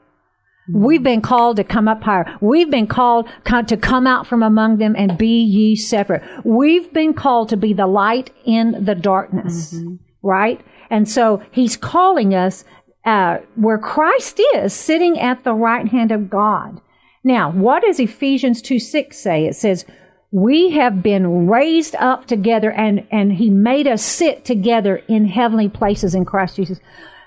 Mm-hmm. 0.71 0.85
We've 0.85 1.03
been 1.03 1.23
called 1.23 1.57
to 1.57 1.65
come 1.65 1.89
up 1.89 2.03
higher. 2.03 2.37
We've 2.41 2.71
been 2.71 2.87
called 2.87 3.29
to 3.67 3.77
come 3.77 4.07
out 4.07 4.27
from 4.27 4.43
among 4.43 4.77
them 4.77 4.95
and 4.97 5.17
be 5.19 5.43
ye 5.43 5.77
separate. 5.77 6.23
We've 6.45 6.93
been 6.93 7.15
called 7.15 7.49
to 7.50 7.57
be 7.57 7.73
the 7.73 7.87
light 7.87 8.31
in 8.45 8.85
the 8.85 8.95
darkness. 8.95 9.75
Mm-hmm. 9.75 9.97
right? 10.23 10.61
And 10.91 11.09
so 11.09 11.43
he's 11.50 11.77
calling 11.77 12.35
us 12.35 12.65
uh, 13.07 13.39
where 13.55 13.79
Christ 13.79 14.39
is, 14.57 14.75
sitting 14.75 15.19
at 15.19 15.45
the 15.45 15.55
right 15.55 15.89
hand 15.89 16.12
of 16.12 16.29
God. 16.29 16.81
Now, 17.23 17.50
what 17.50 17.83
does 17.83 18.00
Ephesians 18.00 18.62
2 18.62 18.79
6 18.79 19.17
say? 19.17 19.47
It 19.47 19.57
says, 19.57 19.85
we 20.33 20.71
have 20.71 21.03
been 21.03 21.49
raised 21.49 21.97
up 21.97 22.27
together 22.27 22.71
and, 22.71 23.07
and 23.11 23.33
he 23.33 23.50
made 23.50 23.89
us 23.89 24.03
sit 24.03 24.45
together 24.45 24.97
in 25.09 25.27
heavenly 25.27 25.69
places 25.69 26.15
in 26.15 26.25
Christ 26.25 26.57
Jesus. 26.57 26.79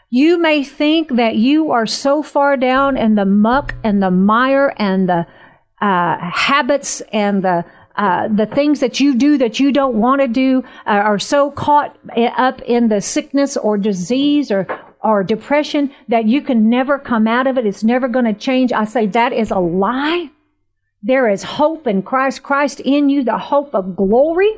You 0.10 0.38
may 0.38 0.64
think 0.64 1.16
that 1.16 1.36
you 1.36 1.72
are 1.72 1.86
so 1.86 2.24
far 2.24 2.56
down 2.56 2.98
in 2.98 3.16
the 3.16 3.26
muck 3.26 3.76
and 3.84 4.02
the 4.02 4.12
mire 4.12 4.74
and 4.78 5.10
the 5.10 5.26
uh, 5.82 6.18
habits 6.20 7.02
and 7.12 7.44
the 7.44 7.66
uh, 7.96 8.28
the 8.28 8.48
things 8.48 8.80
that 8.80 9.00
you 9.00 9.14
do 9.14 9.38
that 9.38 9.60
you 9.60 9.72
don't 9.72 9.94
want 9.94 10.20
to 10.20 10.28
do 10.28 10.64
uh, 10.88 10.90
are 10.90 11.20
so 11.20 11.52
caught 11.52 11.96
up 12.38 12.60
in 12.64 12.88
the 12.88 13.00
sickness 13.00 13.56
or 13.56 13.78
disease 13.78 14.50
or 14.50 14.66
or 15.04 15.24
depression 15.24 15.92
that 16.08 16.26
you 16.26 16.42
can 16.42 16.70
never 16.70 16.98
come 16.98 17.28
out 17.28 17.48
of 17.48 17.58
it. 17.58 17.66
It's 17.66 17.84
never 17.84 18.08
going 18.08 18.26
to 18.26 18.34
change. 18.34 18.72
I 18.72 18.86
say 18.86 19.06
that 19.08 19.34
is 19.34 19.52
a 19.52 19.60
lie. 19.60 20.30
There 21.02 21.30
is 21.30 21.44
hope 21.44 21.86
in 21.86 22.02
Christ, 22.02 22.44
Christ 22.44 22.80
in 22.80 23.10
you, 23.10 23.24
the 23.24 23.38
hope 23.38 23.76
of 23.76 23.96
glory. 23.96 24.52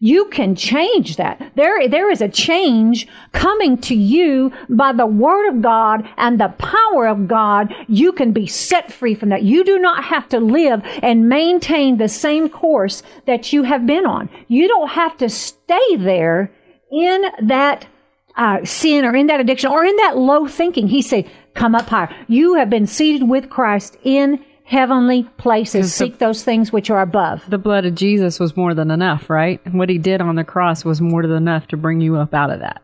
You 0.00 0.26
can 0.26 0.54
change 0.56 1.16
that. 1.16 1.52
There, 1.54 1.88
there 1.88 2.10
is 2.10 2.20
a 2.20 2.28
change 2.28 3.06
coming 3.32 3.78
to 3.82 3.94
you 3.94 4.52
by 4.68 4.92
the 4.92 5.06
Word 5.06 5.48
of 5.48 5.62
God 5.62 6.06
and 6.18 6.38
the 6.38 6.48
power 6.48 7.06
of 7.06 7.28
God. 7.28 7.72
You 7.88 8.12
can 8.12 8.32
be 8.32 8.46
set 8.46 8.92
free 8.92 9.14
from 9.14 9.30
that. 9.30 9.44
You 9.44 9.64
do 9.64 9.78
not 9.78 10.04
have 10.04 10.28
to 10.30 10.40
live 10.40 10.82
and 11.02 11.28
maintain 11.28 11.96
the 11.96 12.08
same 12.08 12.48
course 12.48 13.02
that 13.26 13.52
you 13.52 13.62
have 13.62 13.86
been 13.86 14.04
on. 14.04 14.28
You 14.48 14.68
don't 14.68 14.90
have 14.90 15.16
to 15.18 15.30
stay 15.30 15.96
there 15.96 16.52
in 16.92 17.24
that 17.44 17.86
uh, 18.36 18.64
sin 18.64 19.04
or 19.04 19.14
in 19.14 19.26
that 19.28 19.40
addiction 19.40 19.70
or 19.70 19.84
in 19.84 19.96
that 19.96 20.16
low 20.16 20.46
thinking. 20.46 20.88
He 20.88 21.02
said, 21.02 21.30
come 21.54 21.74
up 21.74 21.86
higher. 21.88 22.14
You 22.28 22.54
have 22.54 22.70
been 22.70 22.86
seated 22.86 23.28
with 23.28 23.48
Christ 23.50 23.96
in 24.02 24.44
heavenly 24.64 25.24
places. 25.36 25.92
Seek 25.94 26.18
those 26.18 26.42
things 26.42 26.72
which 26.72 26.90
are 26.90 27.00
above. 27.02 27.42
The 27.48 27.58
blood 27.58 27.84
of 27.84 27.94
Jesus 27.94 28.40
was 28.40 28.56
more 28.56 28.74
than 28.74 28.90
enough, 28.90 29.28
right? 29.28 29.60
What 29.72 29.88
he 29.90 29.98
did 29.98 30.20
on 30.20 30.36
the 30.36 30.44
cross 30.44 30.84
was 30.84 31.00
more 31.00 31.22
than 31.22 31.36
enough 31.36 31.68
to 31.68 31.76
bring 31.76 32.00
you 32.00 32.16
up 32.16 32.32
out 32.34 32.50
of 32.50 32.60
that. 32.60 32.80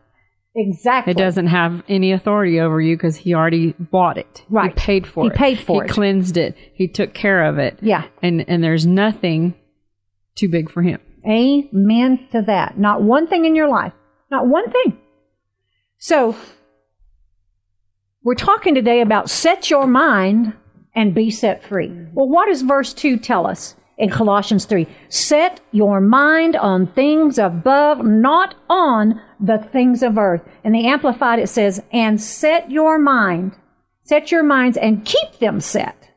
Exactly. 0.55 1.11
It 1.11 1.17
doesn't 1.17 1.47
have 1.47 1.81
any 1.87 2.11
authority 2.11 2.59
over 2.59 2.79
you 2.81 2.95
because 2.97 3.15
he 3.15 3.33
already 3.33 3.71
bought 3.79 4.17
it. 4.17 4.43
Right. 4.49 4.71
He 4.71 4.75
paid 4.85 5.07
for 5.07 5.23
He 5.23 5.29
it. 5.29 5.35
paid 5.35 5.59
for 5.59 5.83
he 5.83 5.89
it. 5.89 5.93
cleansed 5.93 6.35
it. 6.37 6.55
He 6.73 6.87
took 6.89 7.13
care 7.13 7.45
of 7.45 7.57
it. 7.57 7.79
Yeah. 7.81 8.03
And 8.21 8.43
and 8.49 8.61
there's 8.61 8.85
nothing 8.85 9.53
too 10.35 10.49
big 10.49 10.69
for 10.69 10.81
him. 10.81 10.99
Amen 11.25 12.27
to 12.33 12.41
that. 12.41 12.77
Not 12.77 13.01
one 13.01 13.27
thing 13.27 13.45
in 13.45 13.55
your 13.55 13.69
life. 13.69 13.93
Not 14.29 14.45
one 14.47 14.69
thing. 14.69 14.97
So, 16.03 16.35
we're 18.23 18.33
talking 18.33 18.73
today 18.73 19.01
about 19.01 19.29
set 19.29 19.69
your 19.69 19.85
mind 19.85 20.51
and 20.95 21.13
be 21.13 21.29
set 21.29 21.63
free. 21.63 21.89
Mm-hmm. 21.89 22.15
Well, 22.15 22.27
what 22.27 22.47
does 22.47 22.63
verse 22.63 22.91
2 22.91 23.17
tell 23.17 23.45
us 23.45 23.75
in 23.99 24.09
Colossians 24.09 24.65
3? 24.65 24.87
Set 25.09 25.61
your 25.71 26.01
mind 26.01 26.55
on 26.55 26.87
things 26.87 27.37
above, 27.37 28.03
not 28.03 28.55
on 28.67 29.21
the 29.39 29.59
things 29.59 30.01
of 30.01 30.17
earth. 30.17 30.41
In 30.63 30.71
the 30.71 30.87
Amplified, 30.87 31.37
it 31.37 31.49
says, 31.49 31.83
and 31.91 32.19
set 32.19 32.71
your 32.71 32.97
mind, 32.97 33.51
set 34.01 34.31
your 34.31 34.41
minds 34.41 34.77
and 34.77 35.05
keep 35.05 35.37
them 35.37 35.59
set. 35.61 36.09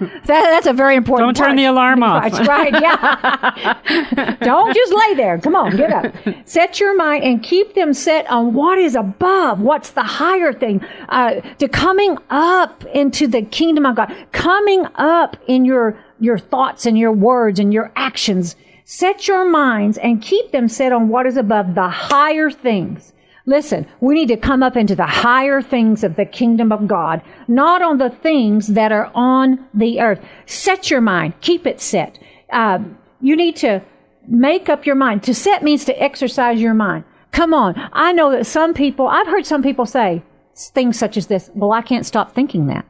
That, 0.30 0.50
that's 0.50 0.66
a 0.66 0.72
very 0.72 0.96
important 0.96 1.34
Don't 1.34 1.46
turn 1.46 1.56
the 1.56 1.64
alarm 1.64 2.02
off. 2.02 2.22
That's 2.22 2.46
right, 2.46 2.72
yeah. 2.72 4.36
Don't 4.42 4.74
just 4.74 4.92
lay 4.92 5.14
there. 5.14 5.38
Come 5.38 5.56
on, 5.56 5.76
get 5.76 5.92
up. 5.92 6.14
Set 6.46 6.78
your 6.78 6.96
mind 6.96 7.24
and 7.24 7.42
keep 7.42 7.74
them 7.74 7.92
set 7.92 8.30
on 8.30 8.54
what 8.54 8.78
is 8.78 8.94
above, 8.94 9.60
what's 9.60 9.90
the 9.90 10.02
higher 10.02 10.52
thing, 10.52 10.84
uh, 11.08 11.40
to 11.58 11.68
coming 11.68 12.16
up 12.30 12.84
into 12.94 13.26
the 13.26 13.42
kingdom 13.42 13.84
of 13.86 13.96
God, 13.96 14.14
coming 14.32 14.86
up 14.94 15.36
in 15.46 15.64
your, 15.64 15.98
your 16.18 16.38
thoughts 16.38 16.86
and 16.86 16.98
your 16.98 17.12
words 17.12 17.58
and 17.58 17.72
your 17.72 17.92
actions. 17.96 18.56
Set 18.84 19.28
your 19.28 19.48
minds 19.48 19.98
and 19.98 20.22
keep 20.22 20.50
them 20.52 20.68
set 20.68 20.92
on 20.92 21.08
what 21.08 21.26
is 21.26 21.36
above, 21.36 21.74
the 21.74 21.88
higher 21.88 22.50
things. 22.50 23.12
Listen, 23.50 23.84
we 23.98 24.14
need 24.14 24.28
to 24.28 24.36
come 24.36 24.62
up 24.62 24.76
into 24.76 24.94
the 24.94 25.06
higher 25.06 25.60
things 25.60 26.04
of 26.04 26.14
the 26.14 26.24
kingdom 26.24 26.70
of 26.70 26.86
God, 26.86 27.20
not 27.48 27.82
on 27.82 27.98
the 27.98 28.10
things 28.10 28.68
that 28.68 28.92
are 28.92 29.10
on 29.12 29.66
the 29.74 30.00
earth. 30.00 30.20
Set 30.46 30.88
your 30.88 31.00
mind, 31.00 31.34
keep 31.40 31.66
it 31.66 31.80
set. 31.80 32.16
Uh, 32.52 32.78
you 33.20 33.34
need 33.34 33.56
to 33.56 33.82
make 34.28 34.68
up 34.68 34.86
your 34.86 34.94
mind. 34.94 35.24
To 35.24 35.34
set 35.34 35.64
means 35.64 35.84
to 35.86 36.00
exercise 36.00 36.60
your 36.60 36.74
mind. 36.74 37.02
Come 37.32 37.52
on. 37.52 37.74
I 37.92 38.12
know 38.12 38.30
that 38.30 38.46
some 38.46 38.72
people, 38.72 39.08
I've 39.08 39.26
heard 39.26 39.44
some 39.46 39.64
people 39.64 39.84
say 39.84 40.22
things 40.54 40.96
such 40.96 41.16
as 41.16 41.26
this, 41.26 41.50
well, 41.52 41.72
I 41.72 41.82
can't 41.82 42.06
stop 42.06 42.32
thinking 42.32 42.68
that. 42.68 42.86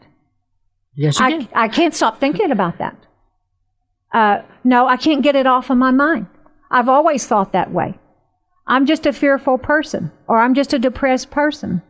Yes, 0.94 1.16
I, 1.18 1.48
I 1.54 1.68
can't 1.68 1.94
stop 1.94 2.20
thinking 2.20 2.50
about 2.50 2.76
that. 2.76 2.96
Uh, 4.12 4.42
no, 4.62 4.86
I 4.86 4.98
can't 4.98 5.22
get 5.22 5.36
it 5.36 5.46
off 5.46 5.70
of 5.70 5.78
my 5.78 5.90
mind. 5.90 6.26
I've 6.70 6.90
always 6.90 7.26
thought 7.26 7.52
that 7.52 7.72
way. 7.72 7.99
I'm 8.70 8.86
just 8.86 9.04
a 9.04 9.12
fearful 9.12 9.58
person, 9.58 10.12
or 10.28 10.38
I'm 10.38 10.54
just 10.54 10.72
a 10.72 10.78
depressed 10.78 11.32
person. 11.32 11.82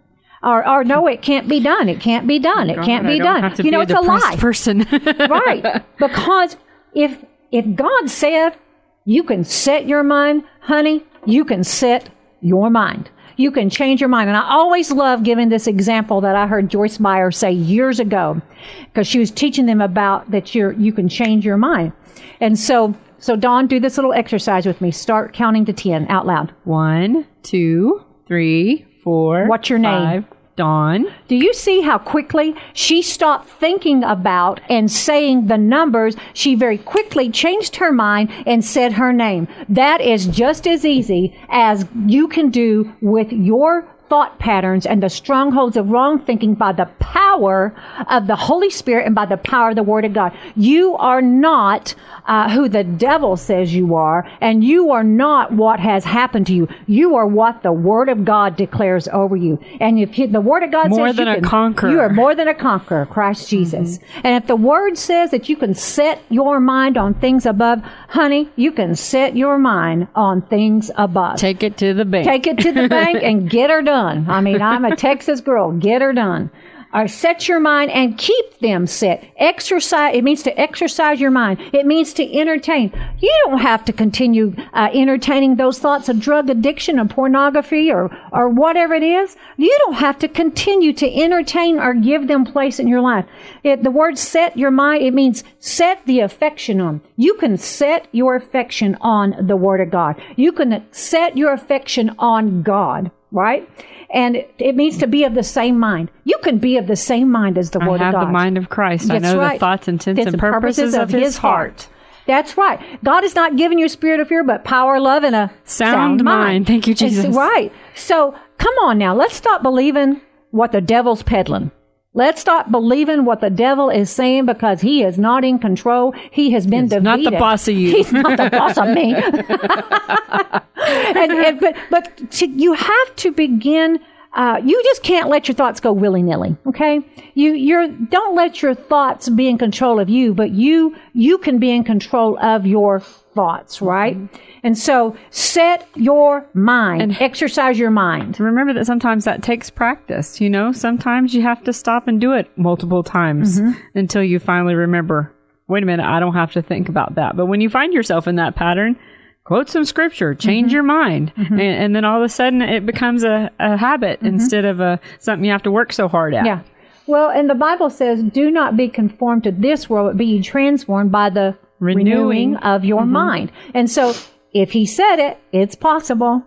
Or, 0.42 0.66
or 0.66 0.82
no, 0.82 1.06
it 1.06 1.20
can't 1.20 1.46
be 1.46 1.60
done. 1.60 1.90
It 1.90 2.00
can't 2.00 2.26
be 2.26 2.38
done. 2.38 2.70
It 2.70 2.82
can't 2.82 3.06
be 3.06 3.18
done. 3.18 3.54
you 3.58 3.64
be 3.64 3.70
know, 3.70 3.80
a 3.80 3.82
it's 3.82 3.92
a 3.92 4.00
lie. 4.00 4.36
person. 4.38 4.86
right. 5.28 5.84
Because 5.98 6.56
if 6.94 7.22
if 7.52 7.76
God 7.76 8.08
said 8.08 8.56
you 9.04 9.22
can 9.22 9.44
set 9.44 9.86
your 9.86 10.02
mind, 10.02 10.44
honey, 10.60 11.04
you 11.26 11.44
can 11.44 11.64
set 11.64 12.08
your 12.40 12.70
mind. 12.70 13.10
You 13.36 13.50
can 13.50 13.68
change 13.68 14.00
your 14.00 14.08
mind. 14.08 14.30
And 14.30 14.36
I 14.36 14.48
always 14.50 14.90
love 14.90 15.22
giving 15.22 15.50
this 15.50 15.66
example 15.66 16.22
that 16.22 16.34
I 16.34 16.46
heard 16.46 16.70
Joyce 16.70 16.98
Meyer 16.98 17.30
say 17.30 17.52
years 17.52 18.00
ago, 18.00 18.40
because 18.86 19.06
she 19.06 19.18
was 19.18 19.30
teaching 19.30 19.66
them 19.66 19.82
about 19.82 20.30
that 20.30 20.54
you're 20.54 20.72
you 20.72 20.94
can 20.94 21.10
change 21.10 21.44
your 21.44 21.58
mind. 21.58 21.92
And 22.40 22.58
so 22.58 22.94
so 23.20 23.36
Dawn, 23.36 23.66
do 23.66 23.78
this 23.78 23.96
little 23.96 24.12
exercise 24.12 24.66
with 24.66 24.80
me. 24.80 24.90
Start 24.90 25.32
counting 25.32 25.64
to 25.66 25.72
ten 25.72 26.08
out 26.08 26.26
loud. 26.26 26.52
One, 26.64 27.26
two, 27.42 28.04
three, 28.26 28.86
four. 29.04 29.46
What's 29.46 29.70
your 29.70 29.78
name? 29.78 30.22
five. 30.22 30.24
Dawn. 30.56 31.06
Do 31.26 31.36
you 31.36 31.54
see 31.54 31.80
how 31.80 31.96
quickly 31.96 32.54
she 32.74 33.00
stopped 33.00 33.48
thinking 33.48 34.04
about 34.04 34.60
and 34.68 34.90
saying 34.90 35.46
the 35.46 35.56
numbers? 35.56 36.16
She 36.34 36.54
very 36.54 36.76
quickly 36.76 37.30
changed 37.30 37.76
her 37.76 37.92
mind 37.92 38.30
and 38.46 38.62
said 38.62 38.92
her 38.94 39.10
name. 39.10 39.48
That 39.70 40.02
is 40.02 40.26
just 40.26 40.66
as 40.66 40.84
easy 40.84 41.34
as 41.48 41.86
you 42.06 42.28
can 42.28 42.50
do 42.50 42.92
with 43.00 43.32
your 43.32 43.88
thought 44.10 44.38
patterns 44.40 44.84
and 44.86 45.02
the 45.02 45.08
strongholds 45.08 45.76
of 45.76 45.90
wrong 45.90 46.18
thinking 46.18 46.54
by 46.54 46.72
the 46.72 46.86
power 46.98 47.72
of 48.10 48.26
the 48.26 48.34
Holy 48.36 48.68
Spirit 48.68 49.06
and 49.06 49.14
by 49.14 49.24
the 49.24 49.36
power 49.36 49.70
of 49.70 49.76
the 49.76 49.84
Word 49.84 50.04
of 50.04 50.12
God. 50.12 50.36
You 50.56 50.96
are 50.96 51.22
not 51.22 51.94
uh, 52.26 52.50
who 52.50 52.68
the 52.68 52.82
devil 52.84 53.36
says 53.36 53.72
you 53.72 53.94
are, 53.94 54.28
and 54.40 54.62
you 54.64 54.90
are 54.90 55.04
not 55.04 55.52
what 55.52 55.78
has 55.80 56.04
happened 56.04 56.48
to 56.48 56.54
you. 56.54 56.68
You 56.86 57.14
are 57.14 57.26
what 57.26 57.62
the 57.62 57.72
Word 57.72 58.08
of 58.08 58.24
God 58.24 58.56
declares 58.56 59.06
over 59.08 59.36
you. 59.36 59.58
And 59.80 59.98
if 59.98 60.16
the 60.32 60.40
Word 60.40 60.64
of 60.64 60.72
God 60.72 60.90
More 60.90 61.06
says 61.08 61.16
than 61.16 61.26
you 61.28 61.32
a 61.32 61.36
can- 61.36 61.44
conqueror. 61.44 61.90
you 61.90 62.00
are 62.00 62.10
more 62.10 62.34
than 62.34 62.48
a 62.48 62.54
conqueror, 62.54 63.06
Christ 63.06 63.48
Jesus. 63.48 64.00
And 64.24 64.34
if 64.42 64.46
the 64.48 64.56
Word 64.56 64.98
says 64.98 65.30
that 65.30 65.48
you 65.48 65.56
can 65.56 65.74
set 65.74 66.20
your 66.30 66.58
mind 66.58 66.96
on 66.96 67.14
things 67.14 67.46
above, 67.46 67.80
honey, 68.08 68.48
you 68.56 68.72
can 68.72 68.96
set 68.96 69.36
your 69.36 69.56
mind 69.56 70.08
on 70.16 70.42
things 70.42 70.90
above. 70.96 71.38
Take 71.38 71.62
it 71.62 71.76
to 71.78 71.94
the 71.94 72.04
bank. 72.04 72.26
Take 72.26 72.48
it 72.48 72.58
to 72.58 72.72
the 72.72 72.88
bank 72.88 73.22
and 73.22 73.48
get 73.48 73.70
her 73.70 73.82
done. 73.82 73.99
I 74.06 74.40
mean, 74.40 74.62
I'm 74.62 74.84
a 74.84 74.96
Texas 75.08 75.40
girl. 75.40 75.72
Get 75.72 76.02
her 76.02 76.12
done. 76.12 76.50
Or 76.92 77.06
set 77.06 77.46
your 77.46 77.60
mind 77.60 77.92
and 77.92 78.18
keep 78.18 78.58
them 78.58 78.84
set. 78.88 79.24
Exercise. 79.36 80.16
It 80.16 80.24
means 80.24 80.42
to 80.42 80.60
exercise 80.60 81.20
your 81.20 81.30
mind. 81.30 81.60
It 81.72 81.86
means 81.86 82.12
to 82.14 82.36
entertain. 82.36 82.90
You 83.20 83.32
don't 83.44 83.60
have 83.60 83.84
to 83.84 83.92
continue 83.92 84.56
uh, 84.72 84.88
entertaining 84.92 85.54
those 85.54 85.78
thoughts 85.78 86.08
of 86.08 86.18
drug 86.18 86.50
addiction 86.50 86.98
or 86.98 87.04
pornography 87.04 87.92
or 87.92 88.10
or 88.32 88.48
whatever 88.48 88.94
it 88.94 89.04
is. 89.04 89.36
You 89.56 89.72
don't 89.86 89.94
have 89.94 90.18
to 90.18 90.28
continue 90.28 90.92
to 90.94 91.14
entertain 91.14 91.78
or 91.78 91.94
give 91.94 92.26
them 92.26 92.44
place 92.44 92.80
in 92.80 92.88
your 92.88 93.02
life. 93.02 93.26
It, 93.62 93.84
the 93.84 93.92
word 93.92 94.18
"set 94.18 94.56
your 94.56 94.72
mind" 94.72 95.04
it 95.04 95.14
means 95.14 95.44
set 95.60 96.04
the 96.06 96.18
affection 96.18 96.80
on. 96.80 97.02
You 97.16 97.34
can 97.34 97.56
set 97.56 98.08
your 98.10 98.34
affection 98.34 98.96
on 99.00 99.46
the 99.46 99.56
Word 99.56 99.80
of 99.80 99.92
God. 99.92 100.20
You 100.34 100.50
can 100.50 100.84
set 100.90 101.36
your 101.36 101.52
affection 101.52 102.16
on 102.18 102.62
God 102.62 103.12
right? 103.32 103.68
And 104.12 104.44
it, 104.58 104.74
means 104.74 104.98
to 104.98 105.06
be 105.06 105.24
of 105.24 105.34
the 105.34 105.42
same 105.42 105.78
mind. 105.78 106.10
You 106.24 106.38
can 106.42 106.58
be 106.58 106.76
of 106.76 106.86
the 106.86 106.96
same 106.96 107.30
mind 107.30 107.56
as 107.58 107.70
the 107.70 107.80
I 107.80 107.88
Word 107.88 108.00
have 108.00 108.14
of 108.14 108.20
God. 108.20 108.26
the 108.28 108.32
mind 108.32 108.58
of 108.58 108.68
Christ. 108.68 109.10
I 109.10 109.18
know 109.18 109.38
right. 109.38 109.54
the 109.54 109.58
thoughts, 109.60 109.88
intents, 109.88 110.18
It's 110.18 110.26
and 110.26 110.34
the 110.34 110.38
purposes, 110.38 110.94
of 110.94 111.10
his 111.10 111.36
heart. 111.36 111.88
That's 112.26 112.56
right. 112.56 112.80
God 113.02 113.22
has 113.22 113.34
not 113.34 113.56
given 113.56 113.78
you 113.78 113.86
a 113.86 113.88
spirit 113.88 114.20
of 114.20 114.28
fear, 114.28 114.44
but 114.44 114.64
power, 114.64 115.00
love, 115.00 115.24
and 115.24 115.34
a 115.34 115.50
Sound 115.64 116.22
mind. 116.22 116.66
Thank 116.66 116.86
you, 116.86 116.92
It's- 116.92 117.10
Jesus. 117.10 117.34
right. 117.34 117.72
So 117.94 118.34
come 118.58 118.74
on 118.82 118.98
now. 118.98 119.14
Let's 119.14 119.34
stop 119.36 119.62
believing 119.62 120.20
what 120.50 120.72
the 120.72 120.80
devil's 120.80 121.22
peddling. 121.22 121.70
Let's 122.12 122.40
stop 122.40 122.72
believing 122.72 123.24
what 123.24 123.40
the 123.40 123.50
devil 123.50 123.88
is 123.88 124.10
saying 124.10 124.46
because 124.46 124.80
he 124.80 125.04
is 125.04 125.16
not 125.16 125.44
in 125.44 125.60
control. 125.60 126.12
He 126.32 126.50
has 126.50 126.66
been 126.66 126.88
defeated. 126.88 127.06
He's 127.06 127.14
defeated. 127.14 127.24
not 127.24 127.30
the 127.30 127.38
boss 127.38 127.68
of 127.68 127.74
you. 127.76 127.96
He's 127.96 128.12
not 128.12 128.36
the 128.36 128.50
boss 128.50 128.76
of 128.76 128.88
me. 128.88 129.14
and, 131.16 131.32
and, 131.32 131.60
but 131.60 131.76
but 131.88 132.30
to, 132.32 132.48
you 132.48 132.72
have 132.72 133.16
to 133.16 133.30
begin. 133.30 134.00
Uh, 134.32 134.60
you 134.64 134.80
just 134.84 135.02
can't 135.02 135.28
let 135.28 135.48
your 135.48 135.54
thoughts 135.54 135.80
go 135.80 135.92
willy 135.92 136.22
nilly. 136.22 136.56
Okay, 136.66 137.00
you 137.34 137.52
you're 137.52 137.86
don't 137.88 138.34
let 138.34 138.60
your 138.60 138.74
thoughts 138.74 139.28
be 139.28 139.48
in 139.48 139.56
control 139.56 140.00
of 140.00 140.08
you, 140.08 140.34
but 140.34 140.50
you 140.50 140.96
you 141.12 141.38
can 141.38 141.58
be 141.58 141.70
in 141.70 141.84
control 141.84 142.38
of 142.40 142.66
your 142.66 142.98
thoughts, 143.00 143.80
right? 143.80 144.16
And 144.62 144.76
so 144.76 145.16
set 145.30 145.88
your 145.94 146.46
mind, 146.54 147.02
And- 147.02 147.16
exercise 147.20 147.78
your 147.78 147.90
mind. 147.90 148.38
Remember 148.38 148.72
that 148.74 148.86
sometimes 148.86 149.24
that 149.24 149.42
takes 149.42 149.70
practice, 149.70 150.40
you 150.40 150.50
know? 150.50 150.72
Sometimes 150.72 151.34
you 151.34 151.42
have 151.42 151.62
to 151.64 151.72
stop 151.72 152.08
and 152.08 152.20
do 152.20 152.32
it 152.32 152.50
multiple 152.56 153.02
times 153.02 153.60
mm-hmm. 153.60 153.78
until 153.98 154.22
you 154.22 154.38
finally 154.38 154.74
remember, 154.74 155.32
wait 155.68 155.82
a 155.82 155.86
minute, 155.86 156.06
I 156.06 156.20
don't 156.20 156.34
have 156.34 156.52
to 156.52 156.62
think 156.62 156.88
about 156.88 157.14
that. 157.14 157.36
But 157.36 157.46
when 157.46 157.60
you 157.60 157.70
find 157.70 157.92
yourself 157.92 158.26
in 158.28 158.36
that 158.36 158.54
pattern, 158.56 158.96
quote 159.44 159.68
some 159.68 159.84
scripture, 159.84 160.34
change 160.34 160.68
mm-hmm. 160.68 160.74
your 160.74 160.82
mind. 160.82 161.32
Mm-hmm. 161.36 161.54
And, 161.54 161.62
and 161.84 161.96
then 161.96 162.04
all 162.04 162.18
of 162.18 162.24
a 162.24 162.28
sudden 162.28 162.62
it 162.62 162.84
becomes 162.86 163.24
a, 163.24 163.50
a 163.58 163.76
habit 163.76 164.20
instead 164.22 164.64
of 164.64 164.80
a 164.80 165.00
something 165.18 165.44
you 165.44 165.52
have 165.52 165.62
to 165.62 165.70
work 165.70 165.92
so 165.92 166.08
hard 166.08 166.34
at. 166.34 166.44
Yeah. 166.46 166.60
Well, 167.06 167.30
and 167.30 167.50
the 167.50 167.56
Bible 167.56 167.90
says, 167.90 168.22
"Do 168.22 168.50
not 168.50 168.76
be 168.76 168.88
conformed 168.88 169.42
to 169.44 169.50
this 169.50 169.90
world, 169.90 170.10
but 170.10 170.16
be 170.16 170.40
transformed 170.40 171.10
by 171.10 171.30
the 171.30 171.56
renewing, 171.80 172.06
Renewing. 172.06 172.56
of 172.58 172.84
your 172.84 173.04
mind." 173.04 173.50
And 173.74 173.90
so, 173.90 174.14
if 174.52 174.72
He 174.72 174.86
said 174.86 175.16
it, 175.16 175.38
it's 175.52 175.74
possible. 175.74 176.44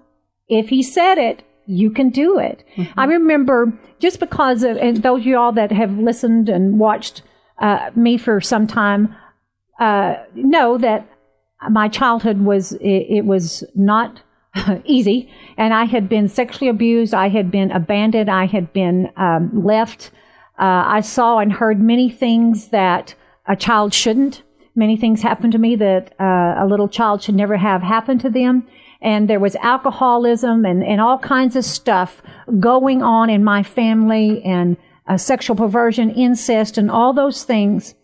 If 0.48 0.70
He 0.70 0.84
said 0.84 1.18
it, 1.18 1.44
you 1.66 1.90
can 1.90 2.10
do 2.10 2.38
it. 2.40 2.64
I 2.98 3.06
remember 3.06 3.72
just 4.00 4.20
because 4.20 4.64
of, 4.64 4.78
and 4.78 5.02
those 5.02 5.22
of 5.22 5.26
you 5.26 5.38
all 5.38 5.54
that 5.54 5.72
have 5.72 5.98
listened 5.98 6.50
and 6.50 6.78
watched 6.80 7.22
uh, 7.60 7.90
me 7.96 8.18
for 8.18 8.42
some 8.42 8.68
time 8.68 9.16
uh, 9.80 10.16
know 10.36 10.78
that 10.78 11.08
my 11.70 11.88
childhood 11.88 12.42
was 12.42 12.74
it, 12.74 13.06
it 13.10 13.26
was 13.26 13.64
not 13.76 14.22
easy, 14.86 15.32
and 15.58 15.74
I 15.74 15.86
had 15.86 16.10
been 16.10 16.28
sexually 16.28 16.70
abused. 16.70 17.14
I 17.14 17.30
had 17.30 17.50
been 17.50 17.72
abandoned. 17.72 18.30
I 18.30 18.46
had 18.46 18.74
been 18.74 19.10
um, 19.18 19.64
left. 19.64 20.12
Uh, 20.60 20.84
I 20.86 21.02
saw 21.02 21.40
and 21.40 21.52
heard 21.52 21.80
many 21.80 22.10
things 22.10 22.70
that 22.70 23.16
a 23.48 23.56
child 23.56 23.94
shouldn't. 23.94 24.44
Many 24.76 24.98
things 24.98 25.22
happened 25.22 25.54
to 25.54 25.60
me 25.60 25.76
that 25.76 26.14
uh, 26.20 26.56
a 26.58 26.66
little 26.68 26.88
child 26.88 27.22
should 27.22 27.36
never 27.36 27.58
have 27.58 27.82
happened 27.82 28.22
to 28.22 28.30
them. 28.30 28.68
And 29.02 29.30
there 29.30 29.40
was 29.40 29.56
alcoholism 29.58 30.66
and, 30.66 30.84
and 30.84 31.02
all 31.02 31.20
kinds 31.20 31.56
of 31.56 31.66
stuff 31.66 32.22
going 32.60 33.04
on 33.04 33.30
in 33.30 33.44
my 33.44 33.62
family 33.62 34.42
and 34.44 34.78
uh, 35.08 35.18
sexual 35.18 35.56
perversion, 35.56 36.10
incest, 36.12 36.78
and 36.78 36.90
all 36.90 37.14
those 37.14 37.44
things. 37.44 37.96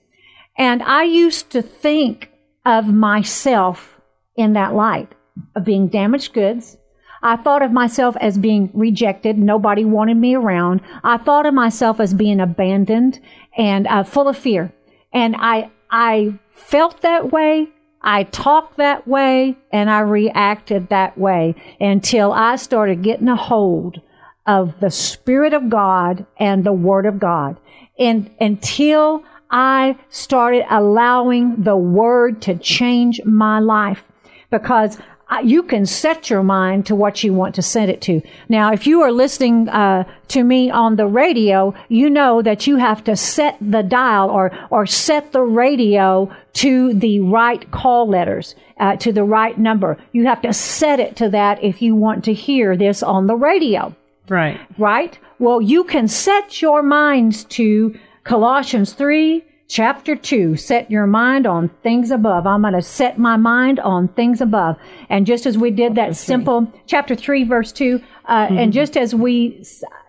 And 0.58 0.84
I 0.84 1.04
used 1.04 1.52
to 1.52 1.62
think 1.62 2.32
of 2.66 2.88
myself 2.88 4.02
in 4.36 4.54
that 4.54 4.76
light 4.76 5.14
of 5.56 5.64
being 5.64 5.88
damaged 5.88 6.34
goods. 6.34 6.78
I 7.22 7.36
thought 7.38 7.62
of 7.62 7.72
myself 7.72 8.16
as 8.22 8.38
being 8.38 8.70
rejected. 8.74 9.38
Nobody 9.38 9.86
wanted 9.86 10.18
me 10.18 10.36
around. 10.36 10.82
I 11.04 11.18
thought 11.18 11.46
of 11.46 11.54
myself 11.54 12.00
as 12.00 12.14
being 12.14 12.40
abandoned 12.40 13.20
and 13.58 13.88
uh, 13.88 14.04
full 14.04 14.28
of 14.28 14.38
fear. 14.38 14.72
And 15.14 15.36
I, 15.38 15.72
I 15.90 16.38
felt 16.60 17.02
that 17.02 17.32
way. 17.32 17.70
I 18.02 18.24
talked 18.24 18.78
that 18.78 19.08
way 19.08 19.58
and 19.72 19.90
I 19.90 20.00
reacted 20.02 20.90
that 20.90 21.18
way 21.18 21.56
until 21.80 22.32
I 22.32 22.56
started 22.56 23.02
getting 23.02 23.28
a 23.28 23.36
hold 23.36 24.02
of 24.46 24.80
the 24.80 24.92
Spirit 24.92 25.54
of 25.54 25.70
God 25.70 26.26
and 26.38 26.64
the 26.64 26.74
Word 26.74 27.06
of 27.06 27.20
God. 27.20 27.58
And 27.98 28.30
until 28.40 29.24
I 29.52 29.98
started 30.10 30.66
allowing 30.70 31.64
the 31.64 31.76
Word 31.76 32.42
to 32.44 32.56
change 32.56 33.22
my 33.26 33.60
life 33.60 34.04
because 34.50 34.98
you 35.44 35.64
can 35.64 35.86
set 35.86 36.30
your 36.30 36.44
mind 36.44 36.86
to 36.88 36.96
what 36.96 37.24
you 37.24 37.34
want 37.34 37.56
to 37.56 37.62
set 37.62 37.90
it 37.90 38.02
to. 38.02 38.22
Now, 38.50 38.74
if 38.74 38.88
you 38.88 39.02
are 39.02 39.12
listening 39.12 39.70
uh, 39.70 40.04
to 40.30 40.44
me 40.44 40.72
on 40.72 40.96
the 40.96 41.06
radio, 41.06 41.74
you 41.88 42.10
know 42.10 42.42
that 42.42 42.66
you 42.68 42.78
have 42.78 43.04
to 43.04 43.16
set 43.16 43.58
the 43.62 43.84
dial 43.84 44.30
or 44.30 44.52
or 44.72 44.86
set 44.86 45.32
the 45.32 45.42
radio 45.44 46.32
to 46.54 46.94
the 46.94 47.20
right 47.22 47.70
call 47.72 48.08
letters, 48.08 48.56
uh, 48.80 48.96
to 48.98 49.14
the 49.14 49.24
right 49.24 49.58
number. 49.58 49.98
You 50.12 50.26
have 50.26 50.42
to 50.42 50.52
set 50.54 51.00
it 51.00 51.16
to 51.18 51.30
that 51.30 51.64
if 51.64 51.82
you 51.82 51.96
want 51.96 52.24
to 52.26 52.34
hear 52.34 52.76
this 52.76 53.04
on 53.04 53.28
the 53.28 53.36
radio 53.36 53.96
Right. 54.28 54.60
right? 54.78 55.18
Well, 55.40 55.62
you 55.62 55.84
can 55.84 56.08
set 56.08 56.62
your 56.62 56.84
minds 56.84 57.46
to 57.46 57.98
Colossians 58.24 58.94
3, 58.94 59.44
chapter 59.70 60.16
2. 60.16 60.58
Set 60.58 60.92
your 60.92 61.08
mind 61.08 61.46
on 61.46 61.70
things 61.84 62.12
above. 62.12 62.46
I'm 62.46 62.62
going 62.62 62.74
to 62.74 62.82
set 62.82 63.18
my 63.18 63.38
mind 63.38 63.80
on 63.80 64.10
things 64.10 64.42
above. 64.42 64.78
And 65.10 65.26
just 65.26 65.46
as 65.46 65.58
we 65.58 65.72
did 65.72 65.96
that 65.96 66.18
simple, 66.18 66.72
chapter 66.88 67.16
3, 67.16 67.46
verse 67.46 67.72
2, 67.72 68.02
uh, 68.26 68.48
and 68.50 68.74
just 68.74 68.98
as 68.98 69.16
we 69.16 69.64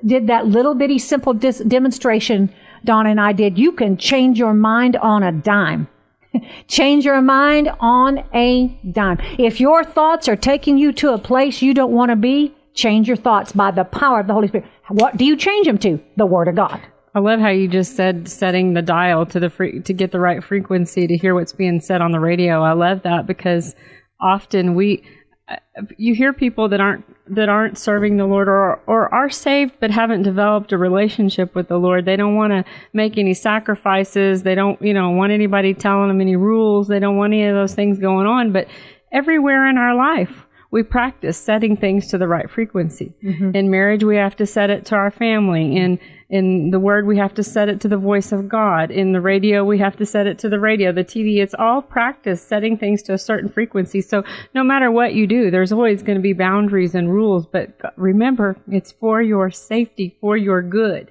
did 0.05 0.27
that 0.27 0.47
little 0.47 0.75
bitty 0.75 0.99
simple 0.99 1.35
dis- 1.35 1.59
demonstration, 1.59 2.53
Dawn 2.85 3.07
and 3.07 3.21
I 3.21 3.33
did, 3.33 3.59
you 3.59 3.73
can 3.73 3.97
change 3.99 4.39
your 4.39 4.55
mind 4.55 4.97
on 4.97 5.23
a 5.23 5.31
dime. 5.31 5.87
Change 6.69 7.05
your 7.05 7.21
mind 7.21 7.69
on 7.81 8.25
a 8.33 8.69
dime. 8.93 9.19
If 9.37 9.59
your 9.59 9.83
thoughts 9.83 10.29
are 10.29 10.37
taking 10.37 10.79
you 10.79 10.93
to 10.93 11.13
a 11.13 11.19
place 11.19 11.61
you 11.61 11.75
don't 11.75 11.91
want 11.91 12.11
to 12.11 12.17
be, 12.17 12.55
change 12.73 13.09
your 13.09 13.17
thoughts 13.17 13.51
by 13.51 13.73
the 13.73 13.83
power 13.83 14.21
of 14.21 14.29
the 14.29 14.33
Holy 14.33 14.47
Spirit. 14.47 14.69
What 14.87 15.17
do 15.17 15.25
you 15.25 15.37
change 15.37 15.67
them 15.67 15.77
to? 15.79 16.01
The 16.17 16.27
Word 16.27 16.47
of 16.47 16.55
God. 16.55 16.81
I 17.15 17.19
love 17.19 17.41
how 17.41 17.49
you 17.49 17.67
just 17.67 17.97
said 17.97 18.29
setting 18.29 18.75
the 18.75 18.83
dial 18.83 19.27
to 19.27 19.41
the 19.41 19.83
to 19.85 19.93
get 19.93 20.13
the 20.13 20.21
right 20.21 20.43
frequency 20.43 21.07
to 21.07 21.17
hear 21.17 21.35
what's 21.35 21.53
being 21.53 21.81
said 21.81 22.01
on 22.01 22.13
the 22.13 22.21
radio. 22.21 22.63
I 22.63 22.73
love 22.73 23.03
that 23.03 23.27
because 23.27 23.75
often 24.21 24.75
we 24.75 25.03
uh, 25.49 25.57
you 25.97 26.15
hear 26.15 26.33
people 26.33 26.69
that 26.69 26.81
aren't 26.81 27.05
that 27.35 27.49
aren't 27.49 27.79
serving 27.79 28.17
the 28.17 28.27
Lord 28.27 28.49
or 28.49 28.81
or 28.87 29.13
are 29.13 29.29
saved 29.29 29.75
but 29.81 29.91
haven't 29.91 30.23
developed 30.23 30.71
a 30.73 30.79
relationship 30.79 31.55
with 31.57 31.67
the 31.67 31.79
Lord. 31.79 32.05
They 32.05 32.17
don't 32.17 32.37
want 32.37 32.53
to 32.53 32.65
make 32.93 33.19
any 33.19 33.35
sacrifices. 33.35 34.45
They 34.45 34.55
don't, 34.55 34.81
you 34.81 34.95
know, 34.95 35.11
want 35.11 35.33
anybody 35.33 35.75
telling 35.75 36.09
them 36.09 36.21
any 36.21 36.37
rules. 36.37 36.87
They 36.87 37.01
don't 37.01 37.17
want 37.17 37.33
any 37.33 37.45
of 37.47 37.57
those 37.57 37.75
things 37.75 37.99
going 37.99 38.27
on, 38.27 38.53
but 38.53 38.69
everywhere 39.11 39.69
in 39.69 39.79
our 39.79 39.97
life 39.97 40.47
we 40.73 40.83
practice 40.83 41.37
setting 41.37 41.77
things 41.77 42.07
to 42.09 42.19
the 42.19 42.29
right 42.29 42.49
frequency. 42.49 43.13
Mm-hmm. 43.25 43.57
In 43.57 43.71
marriage, 43.71 44.05
we 44.05 44.17
have 44.17 44.37
to 44.37 44.47
set 44.47 44.71
it 44.71 44.85
to 44.87 44.95
our 44.95 45.11
family. 45.11 45.77
In 45.77 45.99
in 46.29 46.71
the 46.71 46.79
word, 46.79 47.09
we 47.09 47.19
have 47.19 47.35
to 47.35 47.43
set 47.43 47.69
it 47.69 47.81
to 47.81 47.89
the 47.89 47.97
voice 47.97 48.31
of 48.31 48.49
God. 48.49 48.93
In 48.93 49.13
the 49.13 49.21
radio, 49.21 49.65
we 49.65 49.79
have 49.79 49.97
to 49.97 50.07
set 50.07 50.29
it 50.29 50.39
to 50.39 50.49
the 50.49 50.61
radio, 50.61 50.93
the 50.93 51.03
TV. 51.03 51.39
It's 51.39 51.55
all 51.59 51.83
practice 51.83 52.41
setting 52.41 52.79
things 52.79 53.03
to 53.03 53.15
a 53.15 53.19
certain 53.19 53.49
frequency. 53.49 54.01
So 54.01 54.23
no 54.55 54.63
matter 54.63 54.93
what 54.93 55.13
you 55.13 55.27
do, 55.27 55.51
there's 55.51 55.73
always 55.73 56.05
going 56.05 56.19
to 56.19 56.23
be 56.23 56.33
boundaries 56.33 56.95
and 56.95 57.13
rules. 57.13 57.47
But 57.47 57.73
remember, 57.97 58.57
it's 58.69 58.93
for 58.93 59.21
your 59.21 59.51
safety, 59.51 60.17
for 60.21 60.37
your 60.37 60.63
good. 60.63 61.11